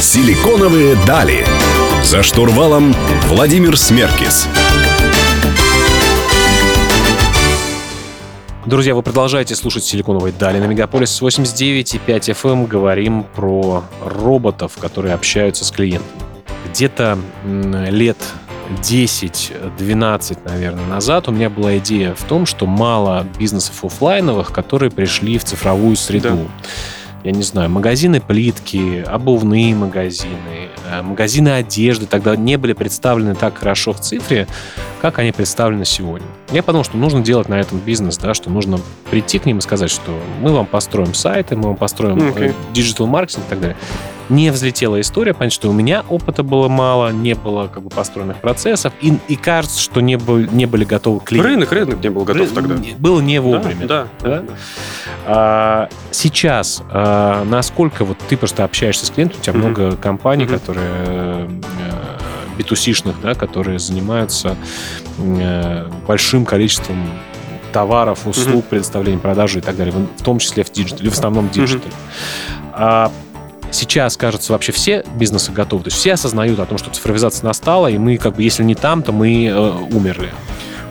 Силиконовые 0.00 0.96
дали. 1.06 1.46
За 2.02 2.22
штурвалом 2.22 2.94
Владимир 3.28 3.76
Смеркис. 3.78 4.48
Друзья, 8.66 8.94
вы 8.94 9.02
продолжаете 9.02 9.56
слушать 9.56 9.82
«Силиконовые 9.84 10.32
дали» 10.32 10.58
на 10.58 10.66
Мегаполис 10.66 11.20
89 11.20 11.94
и 11.94 11.98
5 11.98 12.28
FM. 12.28 12.52
Эм. 12.52 12.66
Говорим 12.66 13.24
про 13.34 13.84
роботов, 14.04 14.72
которые 14.80 15.14
общаются 15.14 15.64
с 15.64 15.70
клиентами. 15.70 16.10
Где-то 16.70 17.18
лет 17.44 18.18
10-12, 18.80 20.38
наверное, 20.44 20.86
назад 20.86 21.28
у 21.28 21.32
меня 21.32 21.50
была 21.50 21.78
идея 21.78 22.14
в 22.14 22.24
том, 22.24 22.46
что 22.46 22.66
мало 22.66 23.26
бизнесов 23.38 23.84
офлайновых, 23.84 24.52
которые 24.52 24.90
пришли 24.90 25.38
в 25.38 25.44
цифровую 25.44 25.96
среду. 25.96 26.28
Да 26.28 26.70
я 27.24 27.30
не 27.30 27.42
знаю, 27.42 27.70
магазины 27.70 28.20
плитки, 28.20 29.04
обувные 29.06 29.74
магазины, 29.74 30.70
э, 30.90 31.02
магазины 31.02 31.50
одежды 31.50 32.06
тогда 32.06 32.34
не 32.34 32.56
были 32.56 32.72
представлены 32.72 33.34
так 33.34 33.58
хорошо 33.58 33.92
в 33.92 34.00
цифре, 34.00 34.48
как 35.00 35.18
они 35.20 35.30
представлены 35.30 35.84
сегодня. 35.84 36.26
Я 36.50 36.62
подумал, 36.64 36.84
что 36.84 36.96
нужно 36.96 37.20
делать 37.20 37.48
на 37.48 37.60
этом 37.60 37.78
бизнес, 37.78 38.18
да, 38.18 38.34
что 38.34 38.50
нужно 38.50 38.80
прийти 39.10 39.38
к 39.38 39.46
ним 39.46 39.58
и 39.58 39.60
сказать, 39.60 39.90
что 39.90 40.18
мы 40.40 40.52
вам 40.52 40.66
построим 40.66 41.14
сайты, 41.14 41.54
мы 41.54 41.68
вам 41.68 41.76
построим 41.76 42.18
okay. 42.18 42.54
digital 42.72 43.06
маркетинг 43.06 43.44
и 43.46 43.50
так 43.50 43.60
далее 43.60 43.76
не 44.32 44.50
взлетела 44.50 45.00
история, 45.00 45.34
понятно, 45.34 45.54
что 45.54 45.68
у 45.68 45.72
меня 45.72 46.04
опыта 46.08 46.42
было 46.42 46.68
мало, 46.68 47.12
не 47.12 47.34
было 47.34 47.68
как 47.68 47.82
бы 47.82 47.90
построенных 47.90 48.38
процессов, 48.38 48.92
и, 49.00 49.18
и 49.28 49.36
кажется, 49.36 49.78
что 49.78 50.00
не, 50.00 50.16
был, 50.16 50.38
не 50.38 50.66
были 50.66 50.84
готовы 50.84 51.20
клиенты. 51.20 51.50
Рынок, 51.50 51.72
рынок 51.72 52.02
не 52.02 52.08
был 52.08 52.24
готов 52.24 52.50
Ры- 52.50 52.54
тогда. 52.54 52.74
Было 52.98 53.20
не 53.20 53.40
вовремя. 53.40 53.86
Да, 53.86 54.08
да. 54.20 54.40
да? 54.40 54.54
А, 55.26 55.88
сейчас, 56.10 56.82
а, 56.90 57.44
насколько 57.44 58.04
вот 58.04 58.18
ты 58.28 58.36
просто 58.36 58.64
общаешься 58.64 59.06
с 59.06 59.10
клиентом, 59.10 59.38
у 59.38 59.42
тебя 59.42 59.52
mm-hmm. 59.52 59.58
много 59.58 59.96
компаний, 59.96 60.44
mm-hmm. 60.44 60.58
которые 60.58 61.50
B2C-шных, 62.58 63.16
э, 63.18 63.22
да, 63.22 63.34
которые 63.34 63.78
занимаются 63.78 64.56
э, 65.18 65.88
большим 66.06 66.46
количеством 66.46 67.06
товаров, 67.72 68.26
услуг, 68.26 68.64
mm-hmm. 68.64 68.68
предоставления 68.68 69.18
продажи 69.18 69.58
и 69.58 69.62
так 69.62 69.76
далее, 69.76 69.94
в 69.94 70.22
том 70.22 70.38
числе 70.38 70.64
в 70.64 70.72
диджитале, 70.72 71.10
в 71.10 71.12
основном 71.12 71.48
в 71.48 71.52
диджитале. 71.52 71.92
Mm-hmm. 71.92 72.70
А 72.74 73.12
сейчас, 73.72 74.16
кажется, 74.16 74.52
вообще 74.52 74.72
все 74.72 75.04
бизнесы 75.16 75.52
готовы. 75.52 75.84
То 75.84 75.88
есть 75.88 75.98
все 75.98 76.12
осознают 76.12 76.58
о 76.60 76.66
том, 76.66 76.78
что 76.78 76.90
цифровизация 76.90 77.46
настала, 77.46 77.88
и 77.88 77.98
мы, 77.98 78.16
как 78.18 78.36
бы, 78.36 78.42
если 78.42 78.62
не 78.62 78.74
там, 78.74 79.02
то 79.02 79.12
мы 79.12 79.46
э, 79.46 79.70
умерли. 79.90 80.30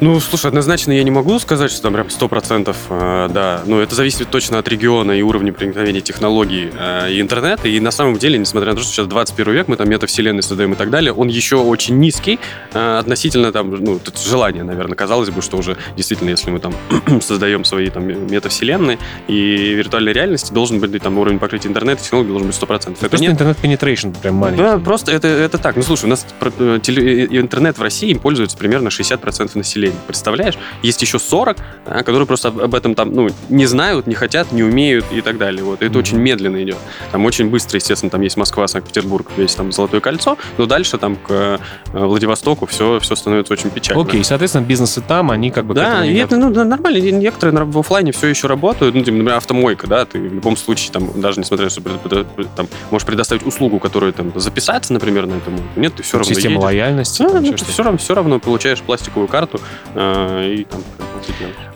Ну, 0.01 0.19
слушай, 0.19 0.47
однозначно 0.47 0.93
я 0.93 1.03
не 1.03 1.11
могу 1.11 1.37
сказать, 1.37 1.69
что 1.69 1.83
там 1.83 1.93
прям 1.93 2.07
100%, 2.07 2.75
э, 2.89 3.29
да. 3.31 3.61
Но 3.67 3.79
это 3.81 3.93
зависит 3.93 4.27
точно 4.31 4.57
от 4.57 4.67
региона 4.67 5.11
и 5.11 5.21
уровня 5.21 5.53
проникновения 5.53 6.01
технологий 6.01 6.71
э, 6.75 7.11
и 7.11 7.21
интернета. 7.21 7.67
И 7.67 7.79
на 7.79 7.91
самом 7.91 8.17
деле, 8.17 8.39
несмотря 8.39 8.71
на 8.71 8.77
то, 8.77 8.81
что 8.81 8.91
сейчас 8.91 9.05
21 9.05 9.53
век, 9.53 9.67
мы 9.67 9.75
там 9.75 9.87
метавселенные 9.87 10.41
создаем 10.41 10.73
и 10.73 10.75
так 10.75 10.89
далее, 10.89 11.13
он 11.13 11.27
еще 11.27 11.57
очень 11.57 11.99
низкий 11.99 12.39
э, 12.73 12.97
относительно 12.97 13.51
там, 13.51 13.69
ну, 13.69 13.99
тут 13.99 14.17
желание, 14.17 14.63
наверное, 14.63 14.95
казалось 14.95 15.29
бы, 15.29 15.43
что 15.43 15.57
уже 15.57 15.77
действительно, 15.95 16.31
если 16.31 16.49
мы 16.49 16.59
там 16.59 16.73
создаем 17.21 17.63
свои 17.63 17.91
там 17.91 18.07
метавселенные 18.07 18.97
и 19.27 19.73
виртуальной 19.75 20.13
реальности, 20.13 20.51
должен 20.51 20.79
быть 20.79 20.99
там 20.99 21.19
уровень 21.19 21.37
покрытия 21.37 21.67
интернета, 21.67 22.01
технологий 22.01 22.29
должен 22.29 22.47
быть 22.47 22.57
100%. 22.57 22.63
Это 22.63 22.97
просто 22.97 23.17
нет. 23.17 23.33
интернет-пенетрейшн 23.33 24.09
прям 24.19 24.33
маленький. 24.33 24.63
Да, 24.63 24.79
просто 24.79 25.11
это, 25.11 25.27
это 25.27 25.59
так. 25.59 25.75
Ну, 25.75 25.83
слушай, 25.83 26.05
у 26.05 26.09
нас 26.09 26.25
э, 26.41 26.79
теле, 26.81 27.27
интернет 27.39 27.77
в 27.77 27.83
России 27.83 28.09
им 28.09 28.17
пользуется 28.17 28.57
примерно 28.57 28.87
60% 28.87 29.51
населения 29.53 29.90
населения. 29.91 30.07
Представляешь? 30.07 30.57
Есть 30.81 31.01
еще 31.01 31.19
40, 31.19 31.57
а, 31.85 32.03
которые 32.03 32.25
просто 32.25 32.49
об 32.49 32.75
этом 32.75 32.95
там, 32.95 33.11
ну, 33.13 33.29
не 33.49 33.65
знают, 33.65 34.07
не 34.07 34.15
хотят, 34.15 34.51
не 34.51 34.63
умеют 34.63 35.05
и 35.11 35.21
так 35.21 35.37
далее. 35.37 35.63
Вот. 35.63 35.81
это 35.81 35.93
mm-hmm. 35.93 35.99
очень 35.99 36.17
медленно 36.17 36.63
идет. 36.63 36.77
Там 37.11 37.25
очень 37.25 37.49
быстро, 37.49 37.77
естественно, 37.77 38.09
там 38.09 38.21
есть 38.21 38.37
Москва, 38.37 38.67
Санкт-Петербург, 38.67 39.27
весь 39.37 39.55
там 39.55 39.71
Золотое 39.71 40.01
кольцо, 40.01 40.37
но 40.57 40.65
дальше 40.65 40.97
там 40.97 41.15
к 41.15 41.29
э, 41.29 41.57
Владивостоку 41.93 42.65
все, 42.65 42.99
все 42.99 43.15
становится 43.15 43.53
очень 43.53 43.69
печально. 43.69 44.03
Окей, 44.03 44.21
okay, 44.21 44.23
соответственно, 44.23 44.65
бизнесы 44.65 45.01
там, 45.01 45.31
они 45.31 45.51
как 45.51 45.65
бы... 45.65 45.73
Да, 45.73 46.05
и 46.05 46.15
это 46.15 46.37
ну, 46.37 46.49
нормально. 46.49 46.97
Некоторые 46.97 47.65
в 47.65 47.79
офлайне 47.79 48.11
все 48.11 48.27
еще 48.27 48.47
работают. 48.47 48.95
Ну, 48.95 49.01
типа, 49.01 49.17
например, 49.17 49.37
автомойка, 49.37 49.87
да, 49.87 50.05
ты 50.05 50.19
в 50.19 50.33
любом 50.33 50.57
случае, 50.57 50.91
там, 50.91 51.19
даже 51.19 51.39
несмотря 51.39 51.65
на 51.65 51.69
то, 51.69 51.81
что 51.99 52.25
там, 52.55 52.67
можешь 52.89 53.05
предоставить 53.05 53.45
услугу, 53.45 53.79
которую 53.79 54.13
там 54.13 54.31
записаться, 54.35 54.93
например, 54.93 55.25
на 55.25 55.35
этому. 55.35 55.59
Нет, 55.75 55.95
ты 55.95 56.03
все 56.03 56.17
равно 56.17 56.33
Система 56.33 56.55
едешь. 56.55 56.63
лояльности. 56.63 57.23
Да, 57.23 57.41
ну, 57.41 57.53
ты 57.53 57.65
все 57.65 57.83
равно, 57.83 57.97
все 57.97 58.13
равно 58.13 58.39
получаешь 58.39 58.81
пластиковую 58.81 59.27
карту, 59.27 59.59
и 59.95 60.65
там 60.69 60.81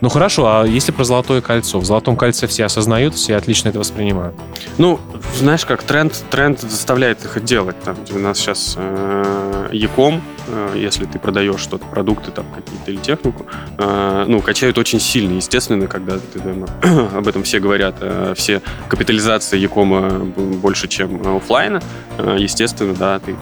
Ну 0.02 0.10
хорошо, 0.10 0.46
а 0.48 0.66
если 0.66 0.92
про 0.92 1.04
золотое 1.04 1.42
кольцо? 1.42 1.80
В 1.80 1.86
золотом 1.86 2.16
кольце 2.16 2.48
все 2.48 2.66
осознают, 2.66 3.16
все 3.16 3.36
отлично 3.36 3.70
это 3.70 3.80
воспринимают. 3.80 4.36
Ну, 4.78 5.00
знаешь 5.38 5.66
как, 5.66 5.84
тренд, 5.84 6.14
тренд 6.30 6.60
заставляет 6.60 7.24
их 7.26 7.44
делать. 7.44 7.76
Там, 7.84 7.98
у 8.14 8.20
нас 8.20 8.38
сейчас 8.38 8.76
э, 8.78 9.70
Яком, 9.72 10.22
э, 10.48 10.76
если 10.78 11.06
ты 11.06 11.20
продаешь 11.20 11.60
что-то, 11.60 11.86
продукты 11.86 12.32
там 12.32 12.46
какие-то 12.56 12.92
или 12.92 12.98
технику, 12.98 13.46
э, 13.78 14.26
ну, 14.28 14.42
качают 14.42 14.78
очень 14.78 15.00
сильно. 15.00 15.34
Естественно, 15.34 15.88
когда 15.88 16.18
ты, 16.18 16.40
там, 16.40 16.66
об 17.18 17.28
этом 17.28 17.44
все 17.44 17.60
говорят, 17.60 17.96
э, 18.02 18.34
все 18.36 18.62
капитализации 18.88 19.58
Якома 19.58 20.10
больше, 20.10 20.88
чем 20.88 21.38
офлайна, 21.38 21.82
э, 22.18 22.38
естественно, 22.40 22.94
да, 22.94 23.20
ты 23.20 23.36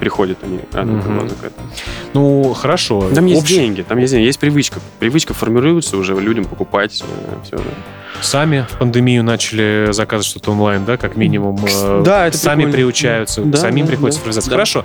приходят 0.00 0.38
они 0.42 0.60
рано 0.72 0.98
угу. 0.98 1.28
к 1.28 1.44
этому. 1.44 1.68
Ну, 2.14 2.54
хорошо. 2.54 3.10
Там 3.14 3.26
есть 3.26 3.42
Общ... 3.42 3.50
деньги, 3.50 3.82
там 3.82 3.98
есть 3.98 4.12
деньги, 4.12 4.26
есть 4.26 4.40
привычка. 4.40 4.80
Привычка 4.98 5.34
формируется 5.34 5.96
уже 5.98 6.14
людям 6.18 6.46
покупать 6.46 7.02
э, 7.02 7.34
все. 7.44 7.58
Да. 7.58 7.64
Сами 8.22 8.66
в 8.68 8.78
пандемию 8.78 9.22
начали 9.22 9.88
заказывать 9.92 10.26
что-то 10.26 10.52
онлайн, 10.52 10.84
да, 10.84 10.96
как 10.96 11.16
минимум. 11.16 11.58
Э, 11.64 12.02
да, 12.04 12.26
это 12.26 12.38
Сами 12.38 12.62
прикольно. 12.62 12.76
приучаются, 12.76 13.42
да, 13.42 13.58
самим 13.58 13.84
да, 13.84 13.92
приходится 13.92 14.20
да, 14.24 14.32
Да. 14.32 14.50
Хорошо. 14.50 14.84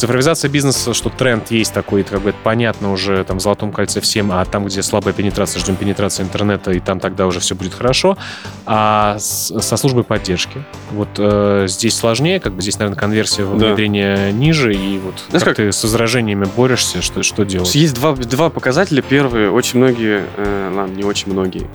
Цифровизация 0.00 0.48
бизнеса, 0.48 0.94
что 0.94 1.10
тренд 1.10 1.50
есть 1.50 1.74
такой, 1.74 2.04
как 2.04 2.22
бы 2.22 2.30
это 2.30 2.38
понятно 2.42 2.90
уже 2.90 3.22
там 3.22 3.36
в 3.36 3.42
Золотом 3.42 3.70
кольце 3.70 4.00
всем, 4.00 4.32
а 4.32 4.42
там, 4.46 4.64
где 4.64 4.82
слабая 4.82 5.12
пенетрация, 5.12 5.60
ждем 5.60 5.76
пенетрации 5.76 6.22
интернета, 6.22 6.70
и 6.70 6.80
там 6.80 7.00
тогда 7.00 7.26
уже 7.26 7.40
все 7.40 7.54
будет 7.54 7.74
хорошо. 7.74 8.16
А 8.64 9.18
с, 9.18 9.52
со 9.60 9.76
службой 9.76 10.04
поддержки, 10.04 10.64
вот 10.92 11.10
э, 11.18 11.66
здесь 11.68 11.98
сложнее, 11.98 12.40
как 12.40 12.54
бы 12.54 12.62
здесь, 12.62 12.78
наверное, 12.78 12.98
конверсия 12.98 13.42
да. 13.42 13.50
внедрения 13.50 14.32
ниже, 14.32 14.74
и 14.74 14.98
вот 15.00 15.22
Знаешь, 15.28 15.44
как, 15.44 15.56
как 15.56 15.66
ты 15.66 15.70
с 15.70 15.82
возражениями 15.82 16.46
борешься, 16.46 17.02
что, 17.02 17.22
что 17.22 17.44
делать? 17.44 17.74
Есть 17.74 17.92
два, 17.92 18.14
два 18.14 18.48
показателя. 18.48 19.02
Первые, 19.02 19.50
очень 19.50 19.80
многие, 19.80 20.24
э, 20.38 20.72
ладно, 20.74 20.94
не 20.94 21.04
очень 21.04 21.30
многие, 21.30 21.68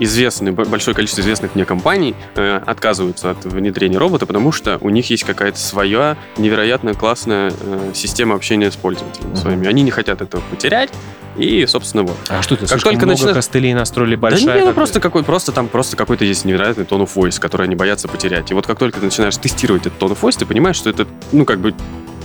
известные, 0.00 0.52
большое 0.52 0.94
количество 0.94 1.20
известных 1.20 1.54
мне 1.54 1.64
компаний 1.64 2.14
э, 2.36 2.60
отказываются 2.64 3.30
от 3.30 3.44
внедрения 3.44 3.98
робота, 3.98 4.26
потому 4.26 4.52
что 4.52 4.78
у 4.80 4.90
них 4.90 5.10
есть 5.10 5.24
какая-то 5.24 5.58
своя 5.58 6.16
невероятно 6.36 6.94
классная 6.94 7.52
э, 7.58 7.90
система 7.94 8.34
общения 8.34 8.70
с 8.70 8.76
пользователями 8.76 9.32
uh-huh. 9.32 9.40
своими. 9.40 9.66
Они 9.66 9.82
не 9.82 9.90
хотят 9.90 10.20
этого 10.20 10.42
потерять, 10.50 10.90
и, 11.36 11.66
собственно, 11.66 12.04
вот. 12.04 12.16
А 12.28 12.42
что 12.42 12.54
это? 12.54 12.66
Как 12.66 12.80
только 12.80 12.96
много 12.96 13.12
начинают... 13.12 13.36
костылей 13.36 13.74
настроили 13.74 14.14
большая? 14.14 14.46
Да 14.46 14.60
не, 14.60 14.66
ну 14.66 14.72
просто 14.72 15.00
какой, 15.00 15.24
просто 15.24 15.52
там 15.52 15.68
просто 15.68 15.96
какой-то 15.96 16.24
есть 16.24 16.44
невероятный 16.44 16.84
тон 16.84 17.02
of 17.02 17.10
voice, 17.14 17.40
который 17.40 17.66
они 17.66 17.74
боятся 17.74 18.06
потерять. 18.06 18.50
И 18.50 18.54
вот 18.54 18.66
как 18.66 18.78
только 18.78 19.00
ты 19.00 19.06
начинаешь 19.06 19.36
тестировать 19.36 19.86
этот 19.86 19.98
тон 19.98 20.12
of 20.12 20.20
voice, 20.20 20.38
ты 20.38 20.46
понимаешь, 20.46 20.76
что 20.76 20.90
это, 20.90 21.06
ну, 21.32 21.44
как 21.44 21.58
бы 21.58 21.74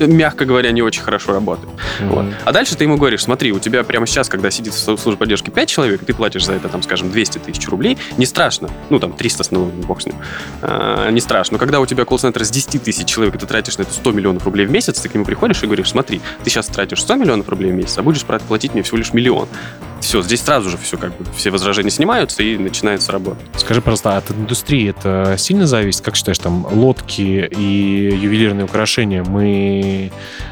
мягко 0.08 0.46
говоря, 0.46 0.72
не 0.72 0.82
очень 0.82 1.02
хорошо 1.02 1.34
работает. 1.34 1.70
Mm-hmm. 1.70 2.08
Вот. 2.10 2.26
А 2.46 2.52
дальше 2.52 2.76
ты 2.76 2.84
ему 2.84 2.98
говоришь, 2.98 3.24
смотри, 3.24 3.52
у 3.52 3.60
тебя 3.60 3.84
прямо 3.84 4.06
сейчас, 4.06 4.30
когда 4.30 4.52
сидит 4.52 4.74
в 4.74 4.98
службе 4.98 5.18
поддержки 5.18 5.50
5 5.50 5.70
человек, 5.70 6.06
ты 6.06 6.14
платишь 6.14 6.46
за 6.46 6.54
это, 6.54 6.70
там, 6.70 6.82
скажем, 6.84 7.12
200 7.12 7.40
тысяч 7.40 7.68
рублей, 7.68 7.98
не 8.18 8.26
страшно. 8.26 8.70
Ну, 8.90 9.00
там, 9.00 9.14
300 9.14 9.44
с 9.44 9.52
налогом, 9.52 9.82
бог 9.82 10.02
с 10.02 10.06
ним. 10.06 10.16
А, 10.62 11.10
не 11.10 11.22
страшно. 11.22 11.56
Но 11.56 11.60
когда 11.60 11.80
у 11.80 11.86
тебя 11.86 12.06
колл-центр 12.06 12.44
с 12.44 12.50
10 12.50 12.84
тысяч 12.84 13.08
человек, 13.08 13.36
и 13.36 13.38
ты 13.38 13.46
тратишь 13.46 13.78
на 13.78 13.84
это 13.84 13.94
100 13.94 14.12
миллионов 14.12 14.46
рублей 14.46 14.66
в 14.66 14.72
месяц, 14.72 15.00
ты 15.00 15.10
к 15.10 15.14
нему 15.14 15.26
приходишь 15.26 15.62
и 15.64 15.66
говоришь, 15.66 15.90
смотри, 15.90 16.22
ты 16.44 16.50
сейчас 16.50 16.68
тратишь 16.68 17.02
100 17.02 17.16
миллионов 17.16 17.50
рублей 17.50 17.72
в 17.72 17.76
месяц, 17.76 17.98
а 17.98 18.04
будешь 18.04 18.24
платить 18.24 18.74
мне 18.74 18.84
всего 18.84 18.98
лишь 18.98 19.14
миллион. 19.14 19.48
Все, 20.02 20.22
здесь 20.22 20.42
сразу 20.42 20.70
же 20.70 20.78
все 20.78 20.98
как 20.98 21.16
бы, 21.18 21.26
все 21.36 21.52
возражения 21.52 21.90
снимаются 21.90 22.44
и 22.44 22.58
начинается 22.58 23.12
работа. 23.12 23.38
Скажи, 23.58 23.82
пожалуйста, 23.82 24.18
от 24.18 24.32
индустрии 24.32 24.90
это 24.90 25.36
сильно 25.38 25.68
зависит? 25.68 26.02
Как 26.02 26.16
считаешь, 26.16 26.40
там 26.40 26.68
лодки 26.72 27.48
и 27.52 28.18
ювелирные 28.22 28.66
украшения, 28.66 29.24
мы... 29.24 30.12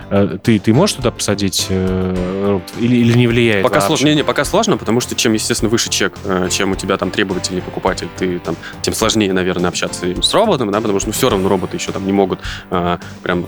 Э, 0.10 0.38
ты, 0.42 0.60
ты 0.60 0.74
можешь 0.74 0.96
туда 0.96 1.12
посадить 1.12 1.68
э, 1.70 2.60
или, 2.80 2.96
или 2.98 3.18
не 3.18 3.28
влияет 3.28 3.64
Пока 3.64 3.82
сложно, 3.82 4.08
не, 4.08 4.16
не, 4.16 4.24
пока 4.24 4.46
сложно, 4.46 4.78
потому 4.78 5.00
что 5.00 5.16
чем, 5.16 5.34
естественно, 5.34 5.70
выше 5.70 5.90
чек, 5.90 6.14
э, 6.24 6.50
чем 6.52 6.72
у 6.72 6.76
тебя 6.76 6.98
там 6.98 7.12
требовательный 7.12 7.62
покупатель, 7.62 8.08
ты 8.18 8.40
там, 8.40 8.56
тем 8.82 8.94
сложнее, 8.94 9.34
наверное, 9.34 9.70
общаться 9.70 10.06
с 10.06 10.34
роботом, 10.34 10.72
да, 10.72 10.82
потому 10.82 11.00
что 11.00 11.10
ну, 11.10 11.14
все 11.14 11.30
равно 11.30 11.50
роботы 11.50 11.78
еще 11.78 11.92
там 11.92 12.06
не 12.06 12.14
могут 12.14 12.40
прям 13.24 13.48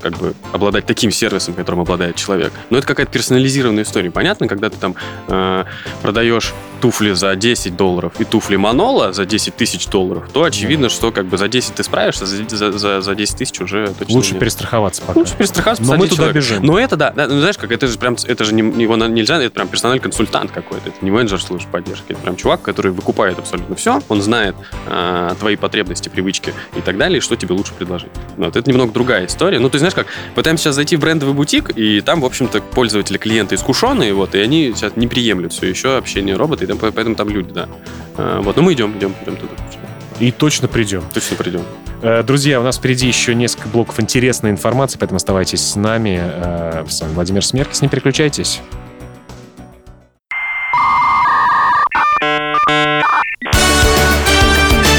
как 0.00 0.16
бы 0.18 0.34
обладать 0.52 0.86
таким 0.86 1.10
сервисом, 1.10 1.54
которым 1.54 1.80
обладает 1.80 2.16
человек. 2.16 2.52
Но 2.70 2.78
это 2.78 2.86
какая-то 2.86 3.12
персонализированная 3.12 3.84
история. 3.84 4.10
Понятно, 4.10 4.48
когда 4.48 4.70
ты 4.70 4.76
там 4.76 4.94
э, 5.28 5.64
продаешь 6.02 6.52
туфли 6.80 7.12
за 7.12 7.34
10 7.36 7.76
долларов 7.76 8.12
и 8.18 8.24
туфли 8.24 8.56
Манола 8.56 9.12
за 9.12 9.26
10 9.26 9.56
тысяч 9.56 9.86
долларов, 9.86 10.28
то 10.32 10.44
очевидно, 10.44 10.88
что 10.88 11.10
как 11.12 11.26
бы 11.26 11.38
за 11.38 11.48
10 11.48 11.74
ты 11.74 11.82
справишься, 11.82 12.26
за, 12.26 12.72
за, 12.72 13.00
за 13.00 13.14
10 13.14 13.36
тысяч 13.36 13.60
уже 13.60 13.88
точно 13.98 14.14
Лучше 14.14 14.30
нет. 14.32 14.40
перестраховаться 14.40 15.02
пока. 15.02 15.18
Лучше 15.20 15.34
перестраховаться, 15.36 15.84
Но 15.84 15.96
мы 15.96 16.04
туда 16.06 16.16
человека. 16.16 16.38
бежим. 16.38 16.64
Но 16.64 16.78
это 16.78 16.96
да, 16.96 17.10
да, 17.10 17.26
ну 17.26 17.38
знаешь, 17.40 17.58
как 17.58 17.72
это 17.72 17.86
же 17.86 17.98
прям, 17.98 18.16
это 18.24 18.44
же 18.44 18.54
не, 18.54 18.82
его 18.82 18.96
нельзя, 18.96 19.40
это 19.42 19.50
прям 19.50 19.68
персональный 19.68 20.02
консультант 20.02 20.50
какой-то, 20.52 20.88
это 20.88 20.98
не 21.04 21.10
менеджер 21.10 21.40
службы 21.40 21.70
поддержки, 21.70 22.12
это 22.12 22.20
прям 22.20 22.36
чувак, 22.36 22.62
который 22.62 22.92
выкупает 22.92 23.38
абсолютно 23.38 23.76
все, 23.76 24.02
он 24.08 24.22
знает 24.22 24.54
э, 24.86 25.34
твои 25.38 25.56
потребности, 25.56 26.08
привычки 26.08 26.52
и 26.76 26.80
так 26.80 26.98
далее, 26.98 27.18
и 27.18 27.20
что 27.20 27.36
тебе 27.36 27.54
лучше 27.54 27.72
предложить. 27.72 28.10
Вот, 28.36 28.56
это 28.56 28.68
немного 28.70 28.92
другая 28.92 29.26
история. 29.26 29.58
Ну, 29.58 29.68
ты 29.70 29.78
знаешь, 29.78 29.94
как 29.94 30.06
пытаемся 30.34 30.64
сейчас 30.64 30.74
зайти 30.76 30.96
в 30.96 31.00
брендовый 31.00 31.34
бутик, 31.34 31.70
и 31.76 32.00
там, 32.00 32.20
в 32.20 32.24
общем-то, 32.24 32.60
пользователи, 32.60 33.18
клиенты 33.18 33.54
искушенные, 33.54 34.12
вот, 34.14 34.34
и 34.34 34.38
они 34.38 34.72
сейчас 34.74 34.96
не 34.96 35.06
приемлют 35.06 35.52
все 35.52 35.66
еще 35.66 35.96
общение 35.96 36.36
робота, 36.36 36.65
и 36.66 36.68
там, 36.68 36.78
поэтому 36.78 37.14
там 37.14 37.28
люди, 37.28 37.52
да. 37.52 37.68
А, 38.16 38.40
вот, 38.42 38.56
но 38.56 38.62
мы 38.62 38.72
идем, 38.74 38.96
идем, 38.98 39.14
идем 39.22 39.36
туда. 39.36 39.52
И 40.20 40.30
точно 40.32 40.68
придем. 40.68 41.02
Точно 41.12 41.36
придем. 41.36 41.62
Э, 42.02 42.22
друзья, 42.22 42.60
у 42.60 42.62
нас 42.62 42.78
впереди 42.78 43.06
еще 43.06 43.34
несколько 43.34 43.68
блоков 43.68 44.00
интересной 44.00 44.50
информации, 44.50 44.98
поэтому 44.98 45.16
оставайтесь 45.16 45.60
с 45.60 45.76
нами. 45.76 46.20
Э, 46.20 46.84
с 46.88 47.00
вами 47.00 47.12
Владимир 47.12 47.44
Смеркис, 47.44 47.82
не 47.82 47.88
переключайтесь. 47.88 48.60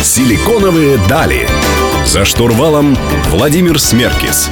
Силиконовые 0.04 0.98
дали. 1.10 1.48
За 2.06 2.24
штурвалом 2.24 2.96
Владимир 3.30 3.80
Смеркис. 3.80 4.50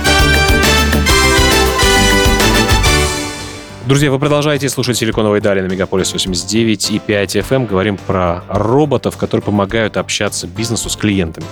Друзья, 3.88 4.10
вы 4.10 4.18
продолжаете 4.18 4.68
слушать 4.68 4.98
«Силиконовые 4.98 5.42
дали» 5.42 5.62
на 5.62 5.68
Мегаполис 5.68 6.12
89 6.12 6.90
и 6.90 6.98
5 6.98 7.36
FM. 7.36 7.56
Эм. 7.56 7.66
Говорим 7.68 7.98
про 7.98 8.44
роботов, 8.50 9.16
которые 9.16 9.44
помогают 9.44 9.98
общаться 9.98 10.48
бизнесу 10.48 10.90
с 10.90 10.96
клиентами. 10.96 11.46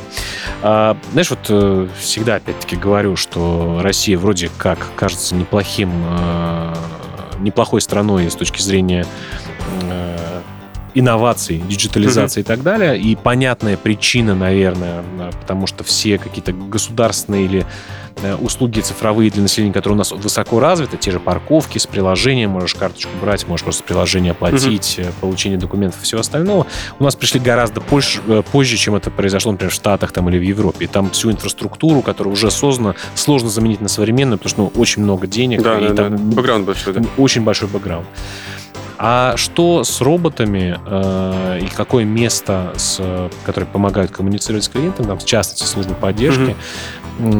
А, 0.63 0.97
знаешь, 1.11 1.29
вот 1.29 1.45
э, 1.49 1.87
всегда 1.99 2.35
опять-таки 2.35 2.75
говорю, 2.75 3.17
что 3.17 3.81
Россия 3.83 4.17
вроде 4.17 4.49
как 4.57 4.79
кажется 4.95 5.35
неплохим, 5.35 5.91
э, 5.93 6.73
неплохой 7.37 7.81
страной 7.81 8.31
с 8.31 8.35
точки 8.35 8.63
зрения 8.63 9.05
э, 9.83 10.32
инноваций, 10.93 11.58
диджитализации 11.67 12.41
mm-hmm. 12.41 12.43
и 12.43 12.47
так 12.47 12.63
далее. 12.63 12.99
И 12.99 13.15
понятная 13.15 13.77
причина, 13.77 14.36
наверное, 14.36 15.03
потому 15.41 15.67
что 15.67 15.84
все 15.84 16.17
какие-то 16.17 16.53
государственные 16.53 17.45
или 17.45 17.65
Э, 18.21 18.36
услуги 18.36 18.79
цифровые 18.79 19.29
для 19.32 19.41
населения, 19.41 19.73
которые 19.73 19.95
у 19.95 19.97
нас 19.97 20.12
высоко 20.12 20.60
развиты, 20.60 20.97
те 20.97 21.12
же 21.12 21.19
парковки 21.19 21.77
с 21.77 21.86
приложением, 21.88 22.51
можешь 22.51 22.75
карточку 22.75 23.12
брать, 23.19 23.47
можешь 23.47 23.63
просто 23.63 23.84
приложение 23.84 24.32
оплатить, 24.32 24.99
угу. 24.99 25.08
получение 25.21 25.58
документов 25.58 26.01
и 26.01 26.03
всего 26.03 26.21
остального, 26.21 26.67
у 26.99 27.03
нас 27.03 27.15
пришли 27.15 27.39
гораздо 27.39 27.82
позже, 27.82 28.21
э, 28.27 28.43
позже, 28.49 28.77
чем 28.77 28.95
это 28.95 29.10
произошло, 29.10 29.51
например, 29.51 29.71
в 29.71 29.75
Штатах 29.75 30.12
там, 30.12 30.29
или 30.29 30.38
в 30.38 30.43
Европе. 30.43 30.86
И 30.86 30.88
там 30.88 31.10
всю 31.10 31.32
инфраструктуру, 31.32 32.01
которая 32.01 32.34
уже 32.34 32.51
создана, 32.51 32.95
сложно 33.15 33.49
заменить 33.49 33.82
на 33.82 33.89
современную, 33.89 34.38
потому 34.38 34.49
что 34.49 34.62
ну, 34.62 34.82
очень 34.82 35.03
много 35.03 35.27
денег. 35.27 35.62
Да, 35.62 35.79
и 35.79 35.89
да, 35.89 35.95
там 35.95 36.29
да. 36.29 36.36
Бэкграунд 36.36 36.65
большой, 36.65 36.93
да. 36.93 37.01
Очень 37.17 37.41
большой 37.41 37.67
бэкграунд. 37.67 38.08
А 39.05 39.35
что 39.35 39.83
с 39.83 39.99
роботами 39.99 40.79
э, 40.85 41.59
и 41.61 41.67
какое 41.67 42.05
место, 42.05 42.73
с, 42.77 43.29
которые 43.45 43.69
помогают 43.69 44.11
коммуницировать 44.11 44.63
с 44.63 44.69
клиентом, 44.69 45.07
там, 45.07 45.19
в 45.19 45.25
частности, 45.25 45.65
службы 45.65 45.93
поддержки, 45.93 46.41
mm-hmm 46.41 46.55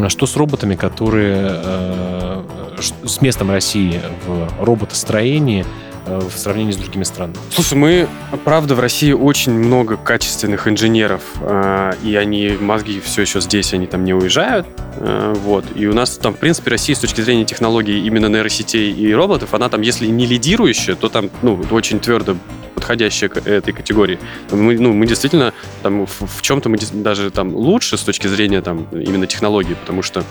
что 0.08 0.28
с 0.28 0.36
роботами, 0.36 0.76
которые 0.76 1.49
э, 1.49 2.43
с 2.78 3.21
местом 3.21 3.49
России 3.49 3.99
в 4.28 4.63
роботостроении 4.63 5.65
в 6.06 6.32
сравнении 6.38 6.72
с 6.72 6.78
другими 6.78 7.04
странами? 7.04 7.38
Слушай, 7.52 7.76
мы, 7.76 8.08
правда, 8.44 8.76
в 8.76 8.80
России 8.80 9.12
очень 9.12 9.54
много 9.54 9.98
качественных 9.98 10.68
инженеров, 10.68 11.22
э, 11.42 11.94
и 12.04 12.16
они, 12.16 12.58
мозги 12.60 13.00
все 13.00 13.22
еще 13.22 13.42
здесь, 13.42 13.74
они 13.74 13.88
там 13.88 14.04
не 14.04 14.13
уезжают. 14.13 14.68
Вот. 14.98 15.66
И 15.76 15.88
у 15.88 15.94
нас 15.94 16.18
там, 16.18 16.34
в 16.34 16.38
принципе, 16.38 16.72
Россия 16.72 16.96
с 16.96 17.00
точки 17.00 17.22
зрения 17.22 17.46
технологий 17.46 18.06
именно 18.06 18.28
нейросетей 18.28 18.92
и 18.94 19.13
роботов, 19.13 19.54
она 19.54 19.70
там, 19.70 19.82
если 19.82 20.08
не 20.08 20.26
лидирующая, 20.26 20.96
то 20.96 21.10
там 21.10 21.30
ну, 21.42 21.62
очень 21.72 22.00
твердо 22.00 22.38
подходящая 22.76 23.30
к 23.30 23.38
этой 23.48 23.74
категории. 23.74 24.20
Мы, 24.52 24.78
ну, 24.78 24.94
мы 24.94 25.06
действительно 25.06 25.54
там 25.82 26.06
в, 26.06 26.22
в 26.22 26.42
чем-то 26.42 26.70
мы 26.70 26.78
даже 26.92 27.32
там 27.32 27.56
лучше 27.56 27.98
с 27.98 28.02
точки 28.02 28.28
зрения 28.28 28.62
там 28.62 28.88
именно 28.92 29.26
технологий, 29.26 29.76
потому 29.76 30.02
что 30.02 30.24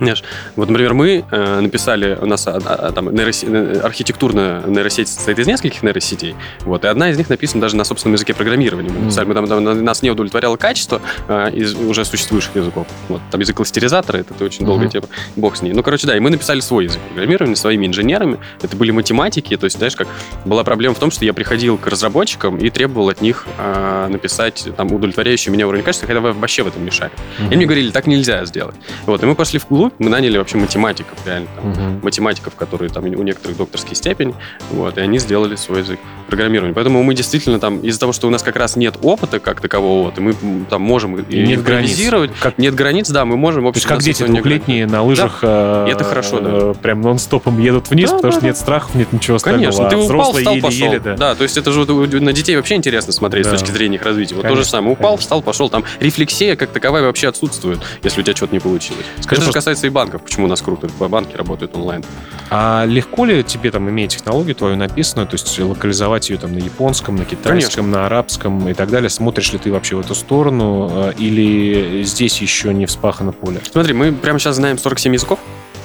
Знаешь, 0.00 0.24
вот, 0.56 0.68
например, 0.68 0.94
мы 0.94 1.24
э, 1.30 1.60
написали, 1.60 2.18
у 2.20 2.26
нас 2.26 2.46
а, 2.46 2.58
а, 2.64 2.92
там 2.92 3.14
нейросе, 3.14 3.46
архитектурная 3.82 4.62
нейросеть 4.66 5.08
состоит 5.08 5.38
из 5.38 5.46
нескольких 5.46 5.82
нейросетей, 5.82 6.34
вот, 6.60 6.84
и 6.84 6.88
одна 6.88 7.10
из 7.10 7.18
них 7.18 7.28
написана 7.28 7.60
даже 7.60 7.76
на 7.76 7.84
собственном 7.84 8.14
языке 8.14 8.32
программирования. 8.34 8.90
Мы 8.90 9.00
написали, 9.00 9.26
мы 9.26 9.34
там, 9.34 9.46
там 9.46 9.84
нас 9.84 10.02
не 10.02 10.10
удовлетворяло 10.10 10.56
качество 10.56 11.02
э, 11.28 11.50
из 11.52 11.74
уже 11.74 12.04
существующих 12.04 12.54
языков. 12.54 12.86
Вот, 13.08 13.20
там 13.30 13.40
язык 13.40 13.56
кластеризатора, 13.56 14.18
это, 14.18 14.34
это 14.34 14.44
очень 14.44 14.64
долгая 14.64 14.88
mm-hmm. 14.88 14.92
тема, 14.92 15.06
бог 15.36 15.56
с 15.56 15.62
ней. 15.62 15.72
Ну, 15.72 15.82
короче, 15.82 16.06
да, 16.06 16.16
и 16.16 16.20
мы 16.20 16.30
написали 16.30 16.60
свой 16.60 16.84
язык 16.84 17.00
программирования 17.08 17.56
своими 17.56 17.86
инженерами. 17.86 18.38
Это 18.62 18.76
были 18.76 18.90
математики, 18.90 19.56
то 19.56 19.64
есть, 19.64 19.76
знаешь, 19.76 19.96
как 19.96 20.08
была 20.44 20.64
проблема 20.64 20.94
в 20.94 20.98
том, 20.98 21.10
что 21.10 21.24
я 21.24 21.34
приходил 21.34 21.76
к 21.76 21.86
разработчикам 21.86 22.56
и 22.56 22.70
требовал 22.70 23.10
от 23.10 23.20
них 23.20 23.46
э, 23.58 24.08
написать 24.08 24.68
там 24.76 24.92
удовлетворяющий 24.92 25.52
меня 25.52 25.68
уровень 25.68 25.84
качества, 25.84 26.08
хотя 26.08 26.20
вообще 26.20 26.62
в 26.62 26.68
этом 26.68 26.84
мешали. 26.84 27.12
Mm-hmm. 27.12 27.52
И 27.52 27.56
мне 27.56 27.66
говорили, 27.66 27.90
так 27.90 28.06
нельзя 28.06 28.44
сделать. 28.44 28.76
Вот, 29.06 29.22
и 29.22 29.26
мы 29.26 29.34
пошли 29.34 29.58
в 29.58 29.66
клуб, 29.66 29.89
мы 29.98 30.10
наняли 30.10 30.38
вообще 30.38 30.56
математиков, 30.56 31.18
реально, 31.26 31.48
там, 31.56 31.70
угу. 31.70 32.04
математиков, 32.04 32.54
которые 32.54 32.90
там 32.90 33.04
у 33.04 33.22
некоторых 33.22 33.56
докторские 33.56 33.96
степени, 33.96 34.34
вот, 34.70 34.98
и 34.98 35.00
они 35.00 35.18
сделали 35.18 35.56
свой 35.56 35.80
язык 35.80 35.98
программирования. 36.28 36.74
Поэтому 36.74 37.02
мы 37.02 37.14
действительно 37.14 37.58
там, 37.58 37.80
из-за 37.80 38.00
того, 38.00 38.12
что 38.12 38.26
у 38.26 38.30
нас 38.30 38.42
как 38.42 38.56
раз 38.56 38.76
нет 38.76 38.96
опыта 39.02 39.40
как 39.40 39.60
такового, 39.60 40.04
вот, 40.04 40.18
и 40.18 40.20
мы 40.20 40.34
там 40.68 40.82
можем 40.82 41.16
и 41.16 41.42
нет 41.42 41.60
импровизировать. 41.60 42.30
Как... 42.40 42.58
Нет 42.58 42.74
границ, 42.74 43.10
да, 43.10 43.24
мы 43.24 43.36
можем... 43.36 43.64
То 43.64 43.76
есть 43.76 43.86
как 43.86 44.00
дети 44.00 44.22
двухлетние 44.22 44.86
на 44.86 45.02
лыжах 45.02 45.40
да. 45.42 45.86
э, 45.88 45.92
это 45.92 46.04
хорошо, 46.04 46.40
да. 46.40 46.50
Э, 46.52 46.74
прям 46.80 47.00
нон-стопом 47.00 47.60
едут 47.60 47.90
вниз, 47.90 48.10
да, 48.10 48.16
потому 48.16 48.32
да, 48.32 48.36
что 48.36 48.40
да. 48.40 48.46
нет 48.46 48.56
страхов, 48.56 48.94
нет 48.94 49.12
ничего 49.12 49.36
остального. 49.36 49.72
Конечно, 49.72 49.86
а 49.86 49.90
ты 49.90 49.96
упал, 49.96 50.32
встал, 50.32 50.52
еле, 50.54 50.62
пошел. 50.62 50.86
Еле, 50.86 51.00
да. 51.00 51.16
да, 51.16 51.34
то 51.34 51.42
есть 51.42 51.56
это 51.56 51.72
же 51.72 51.84
на 51.84 52.32
детей 52.32 52.56
вообще 52.56 52.74
интересно 52.76 53.12
смотреть 53.12 53.44
да. 53.44 53.56
с 53.56 53.60
точки 53.60 53.72
зрения 53.72 53.96
их 53.96 54.02
развития. 54.02 54.34
Вот 54.34 54.42
конечно, 54.42 54.62
то 54.62 54.64
же 54.64 54.70
самое. 54.70 54.92
Упал, 54.92 55.10
конечно. 55.10 55.22
встал, 55.22 55.42
пошел. 55.42 55.68
Там 55.68 55.84
рефлексия 55.98 56.56
как 56.56 56.70
таковая 56.70 57.02
вообще 57.02 57.28
отсутствует, 57.28 57.80
если 58.02 58.20
у 58.20 58.24
тебя 58.24 58.36
что-то 58.36 58.54
не 58.54 58.60
получилось. 58.60 59.04
Скажи, 59.20 59.42
это 59.42 59.50
просто... 59.50 59.70
же 59.70 59.79
касается 59.80 59.86
и 59.86 59.90
банков, 59.90 60.22
почему 60.22 60.46
у 60.46 60.48
нас 60.48 60.60
круто 60.60 60.88
банки 61.08 61.36
работают 61.36 61.74
онлайн. 61.74 62.04
А 62.50 62.84
легко 62.84 63.24
ли 63.24 63.42
тебе 63.42 63.70
там, 63.70 63.88
имея 63.88 64.08
технологию 64.08 64.54
твою 64.54 64.76
написанную, 64.76 65.26
то 65.26 65.34
есть 65.34 65.58
локализовать 65.58 66.30
ее 66.30 66.38
там 66.38 66.52
на 66.52 66.58
японском, 66.58 67.16
на 67.16 67.24
китайском, 67.24 67.84
Конечно. 67.84 68.00
на 68.00 68.06
арабском 68.06 68.68
и 68.68 68.74
так 68.74 68.90
далее? 68.90 69.08
Смотришь 69.08 69.52
ли 69.52 69.58
ты 69.58 69.72
вообще 69.72 69.96
в 69.96 70.00
эту 70.00 70.14
сторону 70.14 70.90
э, 70.92 71.12
или 71.18 72.02
здесь 72.02 72.42
еще 72.42 72.74
не 72.74 72.86
вспахано 72.86 73.32
поле? 73.32 73.60
Смотри, 73.70 73.94
мы 73.94 74.12
прямо 74.12 74.38
сейчас 74.38 74.56
знаем 74.56 74.78
47 74.78 75.14
языков. 75.14 75.38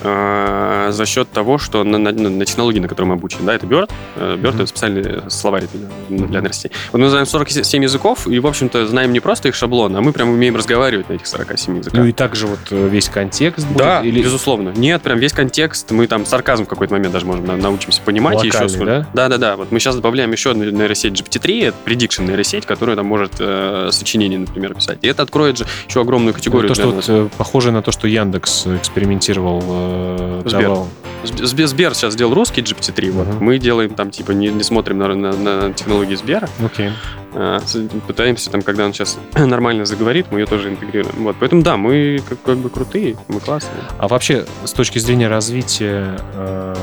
А, 0.08 0.92
за 0.92 1.06
счет 1.06 1.32
того, 1.32 1.58
что 1.58 1.84
на, 1.84 1.98
на, 1.98 2.12
на 2.12 2.46
технологии, 2.46 2.80
на 2.80 2.88
которой 2.88 3.06
мы 3.06 3.14
обучены, 3.14 3.44
да, 3.46 3.56
это 3.56 3.66
BERT. 3.66 3.90
BERT 4.16 4.40
mm-hmm. 4.40 4.56
это 4.56 4.66
специальный 4.68 5.30
словарь 5.30 5.66
для, 6.10 6.28
для 6.28 6.42
нейросетей. 6.42 6.72
Вот 6.92 7.00
мы 7.02 7.10
знаем 7.10 7.26
47 7.26 7.84
языков, 7.84 8.28
и, 8.28 8.38
в 8.40 8.46
общем-то, 8.46 8.86
знаем 8.88 9.14
не 9.14 9.20
просто 9.20 9.48
их 9.48 9.56
шаблон, 9.56 9.96
а 9.96 10.02
мы 10.02 10.14
прям 10.14 10.30
умеем 10.30 10.56
разговаривать 10.56 11.10
на 11.10 11.14
этих 11.14 11.26
47 11.26 11.78
языках. 11.78 12.00
Ну 12.00 12.06
и 12.06 12.12
также 12.12 12.46
вот 12.46 12.60
э, 12.70 12.88
весь 12.88 13.10
контекст 13.10 13.66
будет? 13.68 13.78
Да, 13.78 14.02
или... 14.02 14.22
безусловно. 14.22 14.74
Нет, 14.76 15.02
прям 15.02 15.18
весь 15.18 15.34
контекст, 15.34 15.90
мы 15.92 16.06
там 16.06 16.26
сарказм 16.26 16.66
в 16.66 16.68
какой-то 16.68 16.94
момент 16.94 17.14
даже 17.14 17.26
можем 17.26 17.46
на, 17.46 17.58
научимся 17.58 18.02
понимать. 18.02 18.36
Локальный, 18.36 18.74
еще 18.74 18.86
да? 18.86 19.08
Да, 19.14 19.30
да, 19.30 19.38
да. 19.38 19.56
Вот 19.56 19.72
мы 19.72 19.80
сейчас 19.80 19.96
добавляем 19.96 20.32
еще 20.32 20.52
одну 20.52 20.66
нейросеть 20.66 21.14
GPT-3, 21.14 21.68
это 21.70 21.78
prediction 21.86 22.28
нейросеть, 22.28 22.66
которая 22.66 22.96
там 22.96 23.08
может 23.08 23.34
э, 23.40 23.90
сочинение, 23.92 24.40
например, 24.40 24.76
писать. 24.76 25.00
И 25.02 25.08
это 25.08 25.24
откроет 25.24 25.58
же 25.58 25.66
еще 25.88 26.02
огромную 26.02 26.34
категорию. 26.34 26.68
То, 26.68 26.76
что 26.76 26.92
вот, 26.92 27.06
э, 27.08 27.30
похоже 27.38 27.72
на 27.72 27.82
то, 27.82 27.92
что 27.92 28.08
Яндекс 28.08 28.68
экспериментировал, 28.68 29.64
э, 29.96 30.42
Сбер. 30.46 30.62
давал 30.62 30.88
Сбер, 31.26 31.68
Сбер 31.68 31.96
сейчас 31.96 32.14
сделал 32.14 32.34
русский 32.34 32.62
GPT-3, 32.62 32.96
uh-huh. 32.96 33.12
вот. 33.12 33.42
Мы 33.42 33.58
делаем 33.58 33.94
там, 33.96 34.12
типа, 34.12 34.32
не, 34.32 34.50
не 34.50 34.64
смотрим 34.64 35.00
на, 35.00 35.16
на, 35.16 35.32
на 35.32 35.74
технологии 35.74 36.16
Сбера. 36.16 36.48
Okay. 36.60 36.92
А, 37.34 37.60
пытаемся, 38.08 38.50
там, 38.50 38.62
когда 38.62 38.86
он 38.86 38.94
сейчас 38.94 39.18
нормально 39.36 39.86
заговорит, 39.86 40.28
мы 40.32 40.40
ее 40.40 40.46
тоже 40.46 40.70
интегрируем. 40.70 41.24
Вот. 41.24 41.36
Поэтому, 41.40 41.64
да, 41.64 41.78
мы 41.78 42.22
как, 42.28 42.42
как 42.42 42.58
бы 42.58 42.70
крутые, 42.70 43.18
мы 43.28 43.40
классные. 43.40 43.82
А 43.98 44.08
вообще, 44.08 44.46
с 44.64 44.72
точки 44.72 45.00
зрения 45.00 45.28
развития 45.28 46.20
э, 46.34 46.76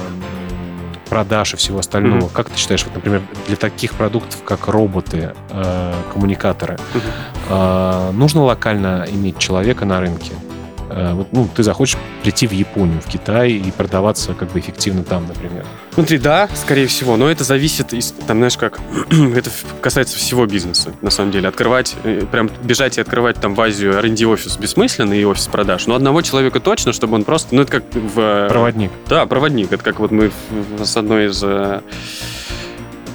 продаж 1.09 1.55
и 1.55 1.57
всего 1.57 1.79
остального. 1.79 2.21
Mm-hmm. 2.21 2.33
Как 2.33 2.51
ты 2.51 2.59
считаешь, 2.59 2.85
вот, 2.85 2.95
например, 2.95 3.23
для 3.47 3.57
таких 3.57 3.95
продуктов, 3.95 4.43
как 4.45 4.67
роботы, 4.69 5.35
э, 5.51 5.95
коммуникаторы, 6.13 6.75
mm-hmm. 6.75 8.11
э, 8.11 8.13
нужно 8.13 8.43
локально 8.43 9.07
иметь 9.11 9.39
человека 9.39 9.85
на 9.85 10.01
рынке? 10.01 10.33
Э, 10.95 11.13
вот, 11.15 11.29
ну, 11.33 11.49
ты 11.55 11.63
захочешь 11.63 11.97
прийти 12.23 12.47
в 12.47 12.53
Японию, 12.53 13.01
в 13.01 13.07
Китай 13.07 13.53
и 13.53 13.71
продаваться 13.71 14.35
как 14.35 14.53
бы 14.53 14.61
эффективно 14.61 15.05
там, 15.05 15.27
например? 15.27 15.65
Смотри, 15.95 16.19
да, 16.19 16.49
скорее 16.55 16.87
всего, 16.87 17.17
но 17.17 17.31
это 17.31 17.45
зависит, 17.45 17.93
из, 17.93 18.13
там, 18.27 18.39
знаешь, 18.39 18.57
как, 18.57 18.81
это 19.11 19.51
касается 19.81 20.17
всего 20.17 20.47
бизнеса, 20.47 20.93
на 21.01 21.11
самом 21.11 21.33
деле. 21.33 21.49
Открывать, 21.49 21.97
э, 22.05 22.25
прям 22.31 22.51
бежать 22.63 22.99
и 22.99 23.01
открывать 23.01 23.37
там 23.37 23.55
в 23.55 23.61
Азию 23.61 23.95
R&D 23.95 24.27
офис 24.27 24.57
бессмысленно 24.57 25.15
и 25.15 25.25
офис 25.25 25.47
продаж, 25.47 25.87
но 25.87 25.95
одного 25.95 26.23
человека 26.23 26.61
точно, 26.61 26.93
чтобы 26.93 27.15
он 27.15 27.25
просто, 27.25 27.55
ну, 27.55 27.63
это 27.63 27.73
как 27.73 27.85
в... 27.95 28.49
Проводник. 28.49 28.91
Да, 29.09 29.27
проводник. 29.27 29.73
Это 29.73 29.83
как 29.83 29.99
вот 29.99 30.11
мы 30.11 30.31
с 30.83 30.97
одной 30.97 31.27
из 31.27 31.43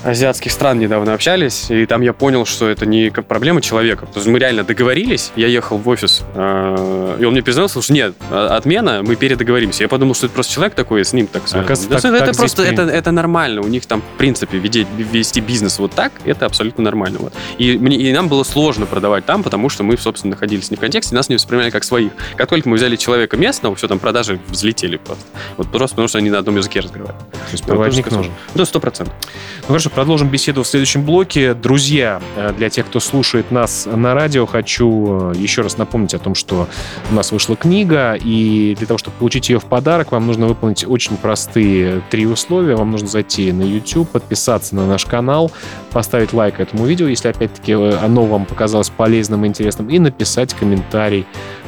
азиатских 0.07 0.51
стран 0.51 0.79
недавно 0.79 1.13
общались, 1.13 1.69
и 1.69 1.85
там 1.85 2.01
я 2.01 2.13
понял, 2.13 2.45
что 2.45 2.69
это 2.69 2.85
не 2.85 3.09
проблема 3.09 3.61
человека. 3.61 4.05
Потому 4.05 4.21
что 4.21 4.31
мы 4.31 4.39
реально 4.39 4.63
договорились, 4.63 5.31
я 5.35 5.47
ехал 5.47 5.77
в 5.77 5.87
офис, 5.89 6.23
э, 6.33 7.17
и 7.19 7.25
он 7.25 7.33
мне 7.33 7.43
признался, 7.43 7.81
что 7.81 7.93
нет, 7.93 8.15
а, 8.31 8.55
отмена, 8.55 9.01
мы 9.03 9.15
передоговоримся. 9.15 9.83
Я 9.83 9.89
подумал, 9.89 10.15
что 10.15 10.27
это 10.27 10.35
просто 10.35 10.53
человек 10.53 10.75
такой, 10.75 11.03
с 11.03 11.13
ним 11.13 11.27
так 11.27 11.43
а, 11.51 11.61
да, 11.61 11.63
так, 11.63 11.79
это 11.89 12.25
так 12.25 12.37
просто 12.37 12.63
это, 12.63 12.83
это 12.83 13.11
нормально. 13.11 13.61
У 13.61 13.67
них 13.67 13.85
там, 13.85 14.01
в 14.01 14.17
принципе, 14.17 14.57
вести, 14.57 14.87
вести 14.97 15.41
бизнес 15.41 15.77
вот 15.79 15.91
так, 15.91 16.11
это 16.25 16.45
абсолютно 16.45 16.83
нормально. 16.83 17.19
Вот. 17.19 17.33
И, 17.57 17.77
мне, 17.77 17.97
и 17.97 18.13
нам 18.13 18.29
было 18.29 18.43
сложно 18.43 18.85
продавать 18.85 19.25
там, 19.25 19.43
потому 19.43 19.69
что 19.69 19.83
мы, 19.83 19.97
собственно, 19.97 20.31
находились 20.31 20.71
не 20.71 20.77
в 20.77 20.79
контексте, 20.79 21.15
нас 21.15 21.29
не 21.29 21.35
воспринимали 21.35 21.69
как 21.69 21.83
своих. 21.83 22.11
Как 22.35 22.49
только 22.49 22.69
мы 22.69 22.77
взяли 22.77 22.95
человека 22.95 23.35
местного, 23.35 23.75
все, 23.75 23.87
там 23.87 23.99
продажи 23.99 24.39
взлетели 24.47 24.97
просто. 24.97 25.25
Вот 25.57 25.69
просто 25.71 25.95
потому, 25.95 26.07
что 26.07 26.17
они 26.17 26.29
на 26.29 26.39
одном 26.39 26.57
языке 26.57 26.79
разговаривают. 26.79 27.29
То 27.31 27.51
есть 27.51 27.65
проводник 27.65 28.09
нужен? 28.11 28.31
Да, 28.55 28.65
сто 28.65 28.79
процентов. 28.79 29.13
Ну 29.61 29.67
хорошо, 29.67 29.89
продолжим 29.97 30.29
беседу 30.29 30.61
в 30.61 30.67
следующем 30.67 31.03
блоке. 31.03 31.55
Друзья, 31.55 32.21
э, 32.35 32.53
для 32.55 32.69
тех, 32.69 32.85
кто 32.85 32.99
слушает 32.99 33.49
нас 33.49 33.87
на 33.91 34.13
радио, 34.13 34.45
хочу 34.45 35.31
э, 35.31 35.33
еще 35.35 35.63
раз 35.63 35.79
напомнить 35.79 36.13
о 36.13 36.19
том, 36.19 36.35
что 36.35 36.67
у 37.09 37.15
нас 37.15 37.31
вышла 37.31 37.55
книга, 37.55 38.13
и 38.13 38.75
для 38.77 38.85
того, 38.85 38.99
чтобы 38.99 39.17
получить 39.17 39.49
ее 39.49 39.59
в 39.59 39.65
подарок, 39.65 40.11
вам 40.11 40.27
нужно 40.27 40.45
выполнить 40.45 40.85
очень 40.87 41.17
простые 41.17 42.03
три 42.11 42.27
условия. 42.27 42.75
Вам 42.75 42.91
нужно 42.91 43.07
зайти 43.07 43.51
на 43.51 43.63
YouTube, 43.63 44.07
подписаться 44.11 44.75
на 44.75 44.85
наш 44.85 45.03
канал, 45.05 45.51
поставить 45.91 46.31
лайк 46.31 46.59
этому 46.59 46.85
видео, 46.85 47.07
если, 47.07 47.29
опять-таки, 47.29 47.71
э, 47.71 47.97
оно 47.97 48.25
вам 48.25 48.45
показалось 48.45 48.91
полезным 48.91 49.45
и 49.45 49.47
интересным, 49.47 49.89
и 49.89 49.97
написать 49.97 50.53
комментарий 50.53 51.25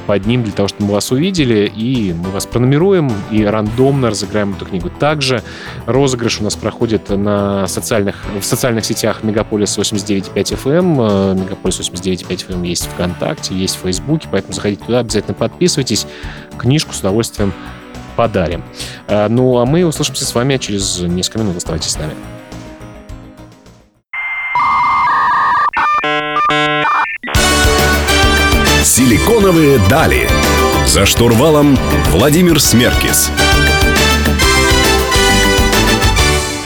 под 0.10 0.26
ним 0.26 0.42
для 0.42 0.52
того, 0.52 0.68
чтобы 0.68 0.88
мы 0.88 0.94
вас 0.94 1.12
увидели, 1.12 1.72
и 1.76 2.14
мы 2.14 2.32
вас 2.32 2.48
пронумеруем 2.48 3.12
и 3.30 3.44
рандомно 3.44 4.10
разыграем 4.10 4.56
эту 4.56 4.66
книгу. 4.66 4.90
Также 4.90 5.44
розыгрыш 5.86 6.40
у 6.42 6.44
нас 6.44 6.56
проходит 6.56 7.10
на 7.10 7.68
социальных, 7.68 8.16
в 8.40 8.44
социальных 8.44 8.86
сетях 8.86 9.22
Мегаполис 9.22 9.78
89.5 9.78 10.34
FM. 10.34 10.80
Эм. 10.80 11.42
Мегаполис 11.42 11.80
89.5 11.80 12.28
FM 12.28 12.54
эм 12.54 12.64
есть 12.64 12.88
ВКонтакте, 12.88 13.54
есть 13.54 13.76
в 13.76 13.82
Фейсбуке, 13.82 14.28
поэтому 14.32 14.54
заходите 14.54 14.84
туда, 14.84 15.02
обязательно 15.02 15.36
подписывайтесь. 15.36 16.08
Книжку 16.58 16.96
с 16.96 17.02
удовольствием 17.02 17.54
подарим. 18.16 18.64
Э, 19.08 19.28
ну, 19.28 19.60
а 19.60 19.68
мы 19.68 19.86
услышимся 19.86 20.26
с 20.26 20.34
вами 20.34 20.58
через 20.58 21.02
несколько 21.02 21.38
минут. 21.38 21.58
Оставайтесь 21.58 21.92
с 21.92 22.00
нами. 22.00 22.16
Силиконовые 28.90 29.78
дали. 29.88 30.28
За 30.88 31.06
штурвалом 31.06 31.78
Владимир 32.08 32.60
Смеркис. 32.60 33.32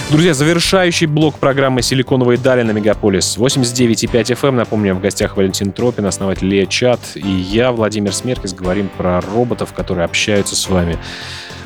Друзья, 0.10 0.34
завершающий 0.34 1.06
блок 1.06 1.36
программы 1.36 1.82
«Силиконовые 1.82 2.38
дали» 2.38 2.62
на 2.62 2.72
Мегаполис 2.72 3.38
89,5 3.38 4.40
FM. 4.40 4.52
Напомню, 4.52 4.96
в 4.96 5.02
гостях 5.02 5.36
Валентин 5.36 5.74
Тропин, 5.74 6.06
основатель 6.06 6.48
Лея 6.48 6.66
Чат, 6.66 7.02
и 7.16 7.28
я, 7.28 7.74
Владимир 7.74 8.14
Смеркис, 8.14 8.54
говорим 8.54 8.88
про 8.98 9.20
роботов, 9.20 9.74
которые 9.74 10.06
общаются 10.06 10.56
с 10.56 10.70
вами. 10.70 10.98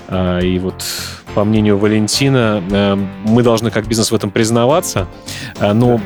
А, 0.08 0.40
и 0.40 0.58
вот, 0.58 0.84
по 1.36 1.44
мнению 1.44 1.78
Валентина, 1.78 2.64
э, 2.72 2.96
мы 2.96 3.44
должны 3.44 3.70
как 3.70 3.88
бизнес 3.88 4.10
в 4.10 4.16
этом 4.16 4.32
признаваться, 4.32 5.08
а, 5.60 5.76
но 5.76 6.02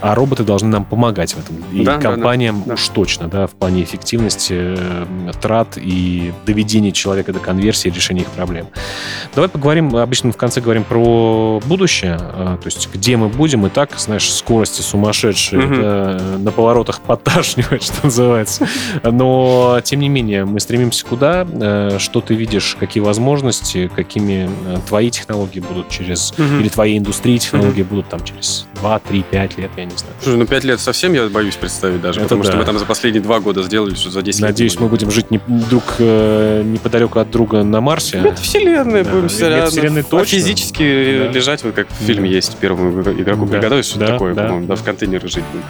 а 0.00 0.14
роботы 0.14 0.44
должны 0.44 0.68
нам 0.68 0.84
помогать 0.84 1.32
в 1.34 1.38
этом. 1.38 1.56
И 1.72 1.84
да, 1.84 1.98
компаниям 1.98 2.60
да, 2.60 2.66
да, 2.66 2.74
уж 2.74 2.88
точно, 2.88 3.28
да, 3.28 3.46
в 3.46 3.52
плане 3.52 3.82
эффективности 3.82 4.54
э, 4.54 5.32
трат 5.40 5.76
и 5.76 6.32
доведения 6.44 6.92
человека 6.92 7.32
до 7.32 7.38
конверсии, 7.38 7.88
решения 7.88 8.22
их 8.22 8.28
проблем. 8.28 8.68
Давай 9.34 9.48
поговорим, 9.48 9.96
обычно 9.96 10.28
мы 10.28 10.32
в 10.32 10.36
конце 10.36 10.60
говорим 10.60 10.84
про 10.84 11.60
будущее, 11.66 12.18
э, 12.20 12.58
то 12.60 12.66
есть 12.66 12.88
где 12.92 13.16
мы 13.16 13.28
будем, 13.28 13.66
и 13.66 13.70
так, 13.70 13.90
знаешь, 13.96 14.30
скорости 14.32 14.82
сумасшедшие, 14.82 15.64
угу. 15.64 15.74
да, 15.76 16.20
на 16.38 16.52
поворотах 16.52 17.00
подташнивает, 17.00 17.82
что 17.82 18.04
называется. 18.04 18.68
Но, 19.02 19.80
тем 19.82 20.00
не 20.00 20.08
менее, 20.08 20.44
мы 20.44 20.60
стремимся 20.60 21.04
куда, 21.06 21.46
э, 21.50 21.98
что 21.98 22.20
ты 22.20 22.34
видишь, 22.34 22.76
какие 22.78 23.02
возможности, 23.02 23.90
какими 23.94 24.48
твои 24.88 25.10
технологии 25.10 25.60
будут 25.60 25.88
через, 25.88 26.32
угу. 26.32 26.60
или 26.60 26.68
твои 26.68 26.98
индустрии 26.98 27.38
технологии 27.38 27.82
угу. 27.82 27.90
будут 27.90 28.08
там 28.08 28.22
через 28.24 28.66
2, 28.76 28.98
3, 29.00 29.22
5 29.22 29.58
лет, 29.58 29.70
я 29.76 29.84
не 29.84 29.95
знаю. 29.98 30.14
Слушай, 30.22 30.36
ну 30.36 30.46
5 30.46 30.64
лет 30.64 30.80
совсем 30.80 31.12
я 31.12 31.28
боюсь 31.28 31.56
представить 31.56 32.00
даже, 32.00 32.20
Это 32.20 32.28
потому 32.28 32.42
да. 32.42 32.50
что 32.50 32.58
мы 32.58 32.64
там 32.64 32.78
за 32.78 32.84
последние 32.84 33.22
2 33.22 33.40
года 33.40 33.62
сделали, 33.62 33.94
что 33.94 34.10
за 34.10 34.22
10 34.22 34.40
Надеюсь, 34.40 34.72
лет. 34.72 34.80
мы 34.80 34.88
будем 34.88 35.10
жить 35.10 35.30
не, 35.30 35.40
друг 35.46 35.96
э, 35.98 36.62
неподалеку 36.64 37.18
от 37.18 37.30
друга 37.30 37.62
на 37.62 37.80
Марсе. 37.80 38.18
Это 38.18 38.40
вселенная, 38.40 39.04
да. 39.04 39.10
будем 39.10 39.28
вселенная, 39.28 39.66
вселенной 39.66 40.02
точно. 40.02 40.20
А 40.20 40.24
физически 40.24 41.18
да. 41.24 41.32
лежать, 41.32 41.64
вот 41.64 41.74
как 41.74 41.88
в 41.88 42.04
фильме 42.04 42.28
да. 42.28 42.36
есть, 42.36 42.56
первому 42.56 43.00
игроку 43.00 43.46
да. 43.46 43.52
приготовить, 43.52 43.84
что 43.84 43.98
да, 43.98 44.06
такое, 44.06 44.34
да. 44.34 44.44
по-моему, 44.44 44.66
да, 44.66 44.76
в 44.76 44.82
контейнере 44.82 45.28
жить 45.28 45.44
будем. 45.52 45.64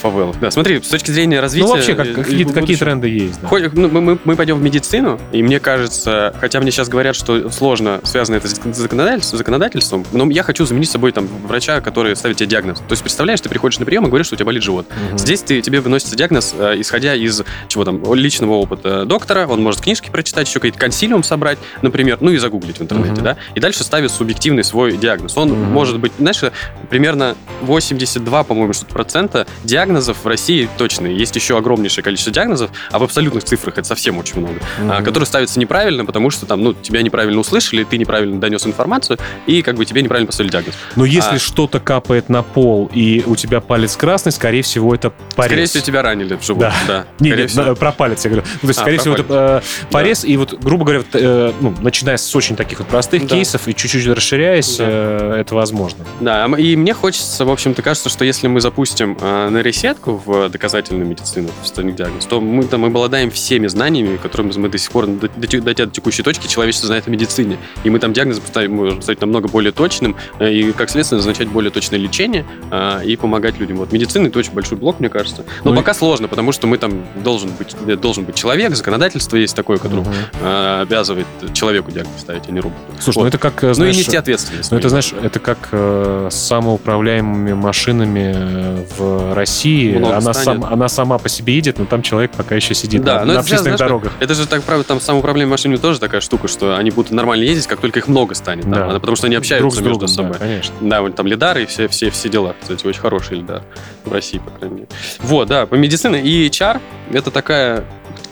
Фавел. 0.00 0.34
Да, 0.40 0.50
смотри, 0.50 0.80
с 0.80 0.88
точки 0.88 1.10
зрения 1.10 1.40
развития... 1.40 1.66
Ну, 1.66 1.74
вообще, 1.74 1.94
как, 1.94 2.12
какие, 2.14 2.44
какие 2.44 2.76
тренды 2.76 3.08
есть? 3.08 3.40
Да. 3.40 3.48
Хоть, 3.48 3.72
ну, 3.72 3.88
мы, 3.88 4.18
мы 4.22 4.36
пойдем 4.36 4.58
в 4.58 4.62
медицину, 4.62 5.20
и 5.32 5.42
мне 5.42 5.60
кажется, 5.60 6.34
хотя 6.40 6.60
мне 6.60 6.70
сейчас 6.70 6.88
говорят, 6.88 7.16
что 7.16 7.50
сложно 7.50 8.00
связано 8.04 8.36
это 8.36 8.48
с 8.48 8.60
законодательством, 8.76 9.38
законодательством, 9.38 10.06
но 10.12 10.30
я 10.30 10.42
хочу 10.42 10.64
заменить 10.66 10.90
собой 10.90 11.12
там 11.12 11.26
врача, 11.26 11.80
который 11.80 12.14
ставит 12.16 12.36
тебе 12.36 12.48
диагноз. 12.48 12.78
То 12.78 12.92
есть, 12.92 13.02
представляешь, 13.02 13.40
ты 13.40 13.48
приходишь 13.48 13.61
на 13.62 13.86
прием 13.86 14.04
и 14.04 14.08
говоришь, 14.08 14.26
что 14.26 14.34
у 14.34 14.36
тебя 14.36 14.46
болит 14.46 14.62
живот. 14.62 14.86
Угу. 15.10 15.18
Здесь 15.18 15.42
ты, 15.42 15.60
тебе 15.60 15.80
выносится 15.80 16.16
диагноз, 16.16 16.54
э, 16.58 16.74
исходя 16.78 17.14
из 17.14 17.42
чего 17.68 17.84
там, 17.84 18.14
личного 18.14 18.54
опыта 18.54 19.04
доктора, 19.04 19.46
он 19.46 19.62
может 19.62 19.80
книжки 19.80 20.10
прочитать, 20.10 20.48
еще 20.48 20.58
какой-то 20.58 20.78
консилиум 20.78 21.22
собрать, 21.22 21.58
например, 21.82 22.18
ну 22.20 22.30
и 22.30 22.38
загуглить 22.38 22.78
в 22.78 22.82
интернете, 22.82 23.12
угу. 23.12 23.22
да, 23.22 23.36
и 23.54 23.60
дальше 23.60 23.84
ставит 23.84 24.10
субъективный 24.10 24.64
свой 24.64 24.96
диагноз. 24.96 25.36
Он 25.36 25.50
угу. 25.50 25.60
может 25.60 25.98
быть, 25.98 26.12
знаешь, 26.18 26.42
примерно 26.90 27.36
82, 27.62 28.44
по-моему, 28.44 28.72
что-то 28.72 28.92
процента 28.92 29.46
диагнозов 29.64 30.18
в 30.22 30.26
России 30.26 30.68
точные. 30.78 31.16
Есть 31.16 31.36
еще 31.36 31.56
огромнейшее 31.56 32.04
количество 32.04 32.32
диагнозов, 32.32 32.70
а 32.90 32.98
в 32.98 33.02
абсолютных 33.02 33.44
цифрах 33.44 33.78
это 33.78 33.86
совсем 33.86 34.18
очень 34.18 34.40
много, 34.40 34.56
угу. 34.80 35.04
которые 35.04 35.26
ставятся 35.26 35.58
неправильно, 35.58 36.04
потому 36.04 36.30
что 36.30 36.46
там, 36.46 36.62
ну, 36.62 36.74
тебя 36.74 37.02
неправильно 37.02 37.40
услышали, 37.40 37.84
ты 37.84 37.98
неправильно 37.98 38.40
донес 38.40 38.66
информацию, 38.66 39.18
и 39.46 39.62
как 39.62 39.76
бы 39.76 39.84
тебе 39.84 40.02
неправильно 40.02 40.26
поставили 40.26 40.52
диагноз. 40.52 40.74
Но 40.96 41.04
если 41.04 41.36
а... 41.36 41.38
что-то 41.38 41.80
капает 41.80 42.28
на 42.28 42.42
пол, 42.42 42.90
и 42.92 43.22
у 43.26 43.36
тебя 43.36 43.51
палец 43.60 43.96
красный, 43.96 44.32
скорее 44.32 44.62
всего, 44.62 44.94
это 44.94 45.12
порез. 45.36 45.50
Скорее 45.50 45.66
всего, 45.66 45.84
тебя 45.84 46.02
ранили 46.02 46.36
в 46.36 46.44
живот. 46.44 46.60
Да. 46.60 46.74
да. 46.86 47.06
Нет, 47.20 47.38
нет, 47.38 47.50
всего. 47.50 47.74
про 47.74 47.92
палец 47.92 48.24
я 48.24 48.30
говорю. 48.30 48.46
Ну, 48.54 48.60
то 48.60 48.68
есть, 48.68 48.78
а, 48.78 48.82
скорее 48.82 48.98
всего, 48.98 49.14
это 49.14 49.62
э, 49.62 49.86
порез, 49.90 50.22
да. 50.22 50.28
и 50.28 50.36
вот, 50.36 50.54
грубо 50.62 50.84
говоря, 50.84 51.00
вот, 51.00 51.08
э, 51.20 51.52
ну, 51.60 51.74
начиная 51.80 52.16
с 52.16 52.34
очень 52.34 52.56
таких 52.56 52.78
вот 52.78 52.88
простых 52.88 53.22
да. 53.22 53.28
кейсов 53.28 53.68
и 53.68 53.74
чуть-чуть 53.74 54.06
расширяясь, 54.06 54.76
да. 54.76 54.84
э, 54.88 55.36
это 55.40 55.54
возможно. 55.54 56.04
Да, 56.20 56.46
и 56.58 56.76
мне 56.76 56.94
хочется, 56.94 57.44
в 57.44 57.50
общем-то, 57.50 57.82
кажется, 57.82 58.08
что 58.08 58.24
если 58.24 58.46
мы 58.46 58.60
запустим 58.60 59.16
э, 59.20 59.48
на 59.48 59.58
ресетку 59.58 60.22
в 60.24 60.48
доказательную 60.48 61.06
медицину, 61.06 61.48
в 61.62 61.82
диагноз, 61.92 62.26
то 62.26 62.40
мы 62.40 62.64
там 62.64 62.84
обладаем 62.84 63.30
всеми 63.30 63.66
знаниями, 63.66 64.16
которыми 64.16 64.52
мы 64.56 64.68
до 64.68 64.78
сих 64.78 64.90
пор, 64.90 65.06
дойдя 65.06 65.86
до 65.86 65.90
текущей 65.90 66.22
точки, 66.22 66.46
человечество 66.46 66.86
знает 66.86 67.08
о 67.08 67.10
медицине. 67.10 67.58
И 67.84 67.90
мы 67.90 67.98
там 67.98 68.12
диагноз 68.12 68.40
можем 68.68 69.02
стать 69.02 69.20
намного 69.20 69.48
более 69.48 69.72
точным, 69.72 70.16
э, 70.38 70.52
и, 70.52 70.72
как 70.72 70.90
следствие, 70.90 71.18
назначать 71.18 71.48
более 71.48 71.70
точное 71.70 71.98
лечение 71.98 72.44
э, 72.70 73.04
и 73.04 73.16
помогать 73.16 73.41
людям. 73.50 73.76
Вот 73.76 73.92
медицина 73.92 74.28
это 74.28 74.38
очень 74.38 74.52
большой 74.52 74.78
блок, 74.78 75.00
мне 75.00 75.08
кажется. 75.08 75.44
Но 75.64 75.70
ну, 75.70 75.76
пока 75.76 75.92
и... 75.92 75.94
сложно, 75.94 76.28
потому 76.28 76.52
что 76.52 76.66
мы 76.66 76.78
там 76.78 77.04
должен 77.22 77.50
быть, 77.50 78.00
должен 78.00 78.24
быть 78.24 78.34
человек, 78.34 78.74
законодательство 78.74 79.36
есть 79.36 79.54
такое, 79.54 79.78
которое 79.78 80.02
угу. 80.02 80.10
э, 80.40 80.82
обязывает 80.82 81.26
человеку 81.52 81.90
диагноз 81.90 82.20
ставить, 82.20 82.48
а 82.48 82.52
не 82.52 82.60
роботу. 82.60 82.80
Слушай, 83.00 83.16
ну 83.18 83.24
вот. 83.24 83.24
ну 83.24 83.28
это 83.28 83.38
как, 83.38 83.74
знаешь... 83.74 83.78
Ну 83.78 83.84
и 83.84 84.04
нести 84.04 84.16
ответственность. 84.16 84.70
Ну 84.70 84.78
это, 84.78 84.88
знаешь, 84.88 85.12
это 85.22 85.38
как 85.38 85.68
э, 85.72 86.28
с 86.30 86.34
самоуправляемыми 86.34 87.52
машинами 87.52 88.32
э, 88.34 88.84
в 88.96 89.34
России. 89.34 89.96
она, 89.96 90.32
сам, 90.32 90.64
она 90.64 90.88
сама 90.88 91.18
по 91.18 91.28
себе 91.28 91.54
едет, 91.54 91.78
но 91.78 91.84
там 91.84 92.02
человек 92.02 92.32
пока 92.32 92.54
еще 92.54 92.74
сидит 92.74 93.02
да, 93.02 93.20
на, 93.24 93.34
на 93.34 93.40
общественных 93.40 93.76
знаешь, 93.76 93.90
дорогах. 93.90 94.12
Это 94.20 94.34
же 94.34 94.46
так, 94.46 94.62
правда, 94.62 94.84
там 94.84 95.00
самоуправляемые 95.00 95.50
машины 95.50 95.78
тоже 95.78 96.00
такая 96.00 96.20
штука, 96.20 96.48
что 96.48 96.76
они 96.76 96.90
будут 96.90 97.10
нормально 97.12 97.44
ездить, 97.44 97.66
как 97.66 97.80
только 97.80 98.00
их 98.00 98.08
много 98.08 98.34
станет. 98.34 98.68
Да. 98.68 98.88
Там, 98.88 99.00
потому 99.00 99.16
что 99.16 99.26
они 99.26 99.36
общаются 99.36 99.62
Друг 99.62 99.74
между 99.74 99.88
другом, 99.90 100.08
собой. 100.08 100.32
Да, 100.32 100.38
конечно. 100.38 100.74
Да, 100.80 101.02
вот 101.02 101.14
там 101.14 101.26
лидары 101.26 101.64
и 101.64 101.66
все, 101.66 101.88
все, 101.88 102.10
все 102.10 102.28
дела. 102.28 102.54
Кстати, 102.60 102.86
очень 102.86 103.00
хороший 103.32 103.40
лидар 103.40 103.62
в 104.04 104.12
России, 104.12 104.38
по 104.38 104.50
крайней 104.50 104.74
мере. 104.76 104.88
Вот, 105.20 105.48
да, 105.48 105.66
по 105.66 105.74
медицине. 105.74 106.22
И 106.22 106.48
HR— 106.48 106.80
это 107.12 107.30
такая 107.30 107.84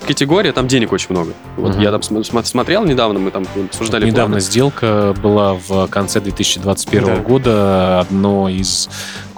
категория, 0.06 0.52
там 0.52 0.66
денег 0.66 0.92
очень 0.92 1.08
много. 1.10 1.32
Вот 1.56 1.74
угу. 1.74 1.80
я 1.80 1.90
там 1.90 2.02
см- 2.02 2.44
смотрел 2.46 2.84
недавно, 2.84 3.18
мы 3.18 3.30
там 3.30 3.46
обсуждали. 3.66 4.06
Недавно 4.06 4.34
планы. 4.34 4.40
сделка 4.40 5.14
была 5.22 5.54
в 5.54 5.86
конце 5.88 6.20
2021 6.20 7.04
да. 7.04 7.16
года. 7.16 8.00
Одно 8.00 8.48
из 8.48 8.88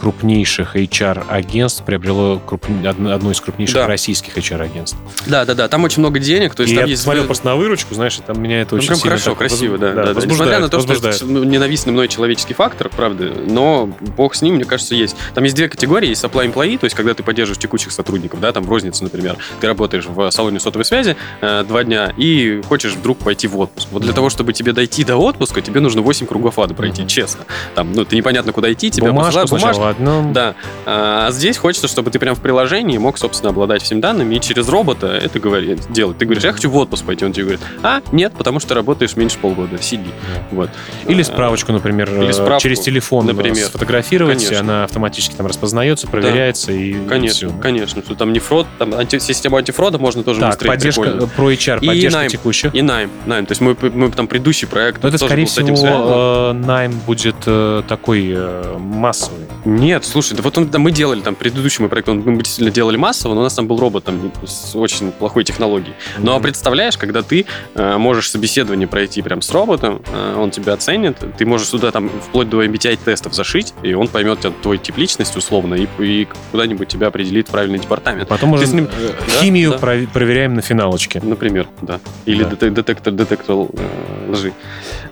крупнейших 0.03 0.75
HR-агентств 0.75 1.85
приобрело 1.85 2.43
круп... 2.45 2.67
одно 2.85 3.31
из 3.31 3.41
крупнейших 3.41 3.77
да. 3.77 3.87
российских 3.87 4.37
HR-агентств. 4.37 4.97
Да, 5.27 5.45
да, 5.45 5.55
да. 5.55 5.69
Там 5.69 5.85
очень 5.85 6.01
много 6.01 6.19
денег. 6.19 6.57
То 6.57 6.65
есть 6.65 6.73
и 6.73 6.77
там 6.77 6.87
я 6.87 6.91
есть... 6.91 7.05
смотрел 7.05 7.25
просто 7.25 7.47
на 7.47 7.55
выручку, 7.55 7.95
знаешь, 7.95 8.19
там 8.27 8.43
меня 8.43 8.63
это 8.63 8.75
ну, 8.75 8.79
очень 8.81 8.89
прям 8.89 8.99
хорошо, 8.99 9.31
так 9.31 9.39
красиво, 9.39 9.79
да. 9.79 9.93
да, 9.93 10.13
да. 10.13 10.27
Несмотря 10.27 10.59
на 10.59 10.69
то, 10.69 10.81
что 10.81 10.95
это 10.95 11.25
ненавистный 11.25 11.93
мной 11.93 12.09
человеческий 12.09 12.53
фактор, 12.53 12.89
правда, 12.89 13.31
но 13.47 13.87
бог 14.17 14.35
с 14.35 14.43
ним, 14.43 14.57
мне 14.57 14.65
кажется, 14.65 14.97
есть. 14.97 15.15
Там 15.35 15.45
есть 15.45 15.55
две 15.55 15.69
категории. 15.69 16.09
Есть 16.09 16.25
supply 16.25 16.53
employee, 16.53 16.79
то 16.79 16.85
есть 16.87 16.97
когда 16.97 17.15
ты 17.15 17.23
поддерживаешь 17.23 17.63
текущих 17.63 17.93
сотрудников, 17.93 18.41
да, 18.41 18.51
там 18.51 18.65
в 18.65 18.69
рознице, 18.69 19.05
например, 19.05 19.37
ты 19.61 19.69
работаешь 19.69 20.07
в 20.07 20.33
салоне 20.33 20.59
сотовой 20.59 20.85
связи 20.85 21.17
э, 21.41 21.63
два 21.63 21.85
дня 21.85 22.13
и 22.17 22.61
хочешь 22.69 22.95
вдруг 22.95 23.19
пойти 23.19 23.47
в 23.47 23.57
отпуск. 23.57 23.87
Вот 23.93 24.03
для 24.03 24.13
того, 24.13 24.31
чтобы 24.31 24.53
тебе 24.53 24.73
дойти 24.73 25.05
до 25.05 25.17
отпуска, 25.17 25.61
тебе 25.61 25.79
нужно 25.79 26.03
8 26.03 26.27
кругов 26.27 26.59
ада 26.59 26.75
пройти, 26.75 27.07
честно. 27.07 27.45
Там, 27.77 27.93
ну, 27.93 28.05
ты 28.05 28.17
непонятно, 28.17 28.53
куда 28.53 28.73
идти, 28.73 28.91
тебе 28.91 29.13
бумажку 29.13 29.43
посылают 29.43 29.51
бумажку. 29.51 29.92
Одну. 29.93 30.33
Да. 30.33 30.55
А 30.87 31.31
здесь 31.31 31.57
хочется, 31.57 31.89
чтобы 31.89 32.11
ты 32.11 32.19
прям 32.19 32.35
в 32.35 32.41
приложении 32.41 32.99
мог, 32.99 33.19
собственно, 33.19 33.51
обладать 33.51 33.83
всеми 33.83 34.01
данными 34.01 34.35
и 34.35 34.41
через 34.41 34.69
робота 34.69 35.07
это 35.09 35.39
говорит, 35.39 35.81
делать. 35.91 36.19
Ты 36.19 36.25
говоришь, 36.25 36.45
я 36.45 36.53
хочу 36.53 36.71
в 36.71 36.77
отпуск 36.77 37.05
пойти, 37.05 37.25
он 37.25 37.33
тебе 37.33 37.45
говорит, 37.45 37.61
а, 37.83 38.01
нет, 38.13 38.33
потому 38.37 38.61
что 38.61 38.75
работаешь 38.75 39.17
меньше 39.17 39.39
полгода, 39.39 39.81
сиди. 39.81 40.11
Вот. 40.51 40.71
Или 41.07 41.23
справочку, 41.23 41.73
например, 41.73 42.11
Или 42.15 42.29
э, 42.29 42.33
справку, 42.33 42.63
через 42.63 42.81
телефон 42.81 43.27
например. 43.27 43.65
сфотографировать, 43.67 44.39
конечно. 44.45 44.61
она 44.61 44.85
автоматически 44.85 45.35
там 45.35 45.47
распознается, 45.47 46.07
проверяется 46.07 46.69
да. 46.69 46.73
и 46.75 46.95
Конечно, 47.09 47.49
все. 47.51 47.59
конечно. 47.61 48.03
Что 48.03 48.15
там 48.15 48.33
не 48.33 48.39
фрод, 48.39 48.67
там 48.79 48.95
анти, 48.95 49.19
систему 49.19 49.57
антифрода 49.57 49.99
можно 49.99 50.23
тоже 50.23 50.41
так, 50.41 50.59
поддержка 50.59 51.03
прикольно. 51.03 51.27
про 51.27 51.53
HR, 51.53 51.79
и 51.81 51.87
поддержка 51.87 52.19
найм, 52.19 52.31
текущих. 52.31 52.75
И 52.75 52.83
найм, 52.83 53.11
найм. 53.27 53.47
То 53.47 53.53
есть 53.53 53.61
мы, 53.61 53.77
мы 53.81 54.11
там 54.11 54.27
предыдущий 54.27 54.67
проект. 54.67 55.03
Но 55.03 55.09
это, 55.09 55.19
скорее 55.19 55.47
всего, 55.47 55.69
э, 55.71 56.53
найм 56.53 56.93
будет 57.07 57.37
э, 57.47 57.83
такой 57.89 58.33
э, 58.35 58.77
массовый. 58.79 59.47
Нет, 59.83 60.05
слушай, 60.05 60.37
да 60.37 60.45
вот 60.45 60.57
он, 60.57 60.69
да, 60.69 60.79
мы 60.79 60.93
делали 60.93 61.21
там 61.23 61.35
предыдущий 61.35 61.81
мой 61.81 61.89
проект, 61.89 62.09
он, 62.09 62.21
мы 62.21 62.37
действительно 62.37 62.71
делали 62.71 62.97
массово, 62.97 63.35
но 63.35 63.41
у 63.41 63.43
нас 63.43 63.55
там 63.55 63.67
был 63.67 63.81
робот 63.81 64.05
там 64.05 64.31
с 64.47 64.77
очень 64.77 65.11
плохой 65.11 65.43
технологией. 65.43 65.93
Mm-hmm. 65.93 66.21
Ну 66.21 66.37
а 66.37 66.39
представляешь, 66.39 66.97
когда 66.97 67.23
ты 67.23 67.47
э, 67.75 67.97
можешь 67.97 68.31
собеседование 68.31 68.87
пройти 68.87 69.23
прям 69.23 69.43
с 69.43 69.51
роботом, 69.51 70.01
э, 70.07 70.37
он 70.39 70.53
тебя 70.53 70.75
оценит, 70.75 71.17
ты 71.37 71.45
можешь 71.45 71.67
сюда 71.67 71.91
там 71.91 72.11
вплоть 72.11 72.49
до 72.49 72.63
MBTI-тестов 72.63 73.35
зашить, 73.35 73.75
и 73.83 73.93
он 73.93 74.07
поймет 74.07 74.39
тебя, 74.39 74.53
твой 74.63 74.79
тип 74.79 74.99
личности 74.99 75.37
условно, 75.37 75.75
и, 75.75 75.89
и 75.99 76.29
куда-нибудь 76.53 76.87
тебя 76.87 77.09
определит 77.09 77.49
правильный 77.49 77.81
департамент. 77.81 78.29
Потом 78.29 78.51
мы 78.51 78.65
ним... 78.65 78.85
Э, 78.85 79.41
химию 79.41 79.73
да, 79.73 79.79
да. 79.79 80.07
проверяем 80.13 80.55
на 80.55 80.63
финалочке. 80.63 81.21
Например, 81.21 81.67
да. 81.81 81.99
Или 82.25 82.45
да. 82.45 82.71
детектор, 82.71 83.13
детектор 83.13 83.57
э, 83.57 84.31
лжи. 84.31 84.53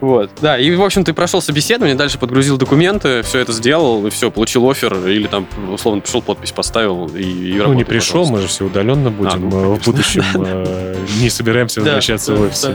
Вот. 0.01 0.31
Да, 0.41 0.59
и, 0.59 0.75
в 0.75 0.83
общем, 0.83 1.05
ты 1.05 1.13
прошел 1.13 1.43
собеседование, 1.43 1.95
дальше 1.95 2.19
подгрузил 2.19 2.57
документы, 2.57 3.23
все 3.23 3.41
это 3.41 3.53
сделал, 3.53 4.07
и 4.07 4.11
все, 4.11 4.31
получил 4.31 4.69
офер, 4.71 5.07
или 5.07 5.27
там, 5.27 5.47
условно, 5.71 6.01
пришел, 6.01 6.23
подпись 6.23 6.53
поставил, 6.53 7.07
и, 7.09 7.23
и 7.23 7.55
Ну, 7.55 7.75
не 7.75 7.85
пришел, 7.85 8.23
пожалуйста. 8.23 8.33
мы 8.33 8.41
же 8.41 8.49
все 8.49 8.67
удаленно 8.67 9.11
будем. 9.11 9.33
А, 9.33 9.37
ну, 9.37 9.75
в 9.75 9.85
будущем 9.85 10.25
э, 10.37 10.97
не 11.21 11.29
собираемся 11.29 11.81
возвращаться 11.81 12.35
в 12.35 12.41
офис. 12.41 12.69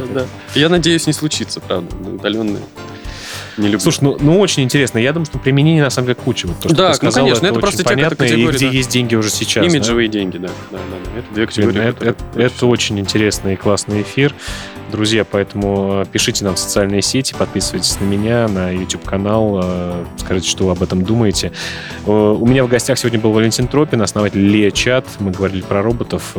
Я 0.53 0.69
надеюсь, 0.69 1.07
не 1.07 1.13
случится, 1.13 1.59
правда, 1.59 1.95
удаленно 2.07 2.59
не 3.57 3.67
люблю. 3.67 3.79
Слушай, 3.79 4.03
ну, 4.03 4.17
ну 4.19 4.39
очень 4.39 4.63
интересно. 4.63 4.99
Я 4.99 5.13
думаю, 5.13 5.25
что 5.25 5.39
применение 5.39 5.83
на 5.83 5.89
самом 5.89 6.07
деле 6.07 6.15
куча. 6.15 6.47
Вот 6.47 6.59
то, 6.59 6.69
что 6.69 6.77
да, 6.77 6.89
ты 6.91 6.95
сказал, 6.95 7.23
ну, 7.23 7.29
конечно, 7.29 7.45
это, 7.45 7.53
это 7.53 7.59
просто 7.61 7.83
понятно, 7.83 8.23
и 8.23 8.47
где 8.47 8.67
да. 8.67 8.73
есть 8.73 8.89
деньги 8.89 9.15
уже 9.15 9.29
сейчас. 9.29 9.65
Имиджевые 9.65 10.09
да? 10.09 10.13
деньги, 10.13 10.37
да. 10.37 10.49
да, 10.71 10.77
да, 10.77 11.11
да. 11.13 11.19
Это 11.19 11.33
две 11.33 11.47
категории. 11.47 11.73
Блин, 11.73 11.87
это, 11.87 12.05
это, 12.05 12.23
это 12.35 12.65
очень 12.67 12.99
интересный 12.99 13.53
и 13.53 13.55
классный 13.55 14.01
эфир. 14.01 14.33
Друзья, 14.95 15.25
поэтому 15.25 16.03
э, 16.03 16.05
пишите 16.09 16.45
нам 16.45 16.55
в 16.55 16.57
социальные 16.57 17.01
сети, 17.01 17.35
подписывайтесь 17.37 17.99
на 17.99 18.05
меня, 18.05 18.47
на 18.47 18.69
YouTube-канал, 18.69 19.59
э, 19.61 20.05
скажите, 20.15 20.49
что 20.49 20.67
вы 20.67 20.71
об 20.71 20.81
этом 20.81 21.03
думаете. 21.03 21.51
Э, 22.05 22.11
у 22.11 22.45
меня 22.45 22.63
в 22.63 22.69
гостях 22.69 22.97
сегодня 22.97 23.19
был 23.19 23.33
Валентин 23.33 23.67
Тропин, 23.67 24.01
основатель 24.01 24.39
Лея 24.39 24.71
Чат. 24.71 25.05
Мы 25.19 25.31
говорили 25.31 25.61
про 25.61 25.81
роботов. 25.81 26.33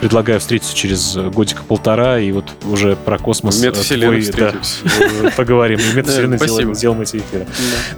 Предлагаю 0.00 0.38
встретиться 0.38 0.76
через 0.76 1.16
годика-полтора 1.16 2.20
и 2.20 2.30
вот 2.30 2.44
уже 2.64 2.96
про 2.96 3.18
космос 3.18 3.58
твой, 3.58 3.72
да, 4.30 4.52
поговорим. 5.36 5.80
И 5.80 5.92
метавселенной 5.96 6.36
сделаем, 6.36 6.74
сделаем 6.74 7.00
эти 7.00 7.16
эфиры. 7.16 7.46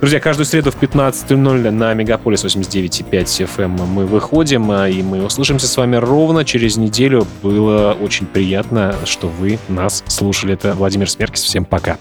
Друзья, 0.00 0.20
каждую 0.20 0.46
среду 0.46 0.70
в 0.70 0.81
15.00 0.81 1.70
на 1.70 1.92
Мегаполис 1.94 2.44
89.5 2.44 3.11
FM 3.11 3.64
эм 3.64 3.70
мы 3.72 4.07
выходим, 4.07 4.72
и 4.72 5.02
мы 5.02 5.24
услышимся 5.24 5.66
с 5.66 5.76
вами 5.76 5.96
ровно 5.96 6.44
через 6.44 6.76
неделю. 6.76 7.26
Было 7.42 7.96
очень 8.00 8.26
приятно, 8.26 8.94
что 9.04 9.26
вы 9.26 9.57
нас 9.68 10.04
слушали. 10.06 10.54
Это 10.54 10.74
Владимир 10.74 11.10
Смеркис. 11.10 11.42
Всем 11.42 11.64
пока. 11.64 11.98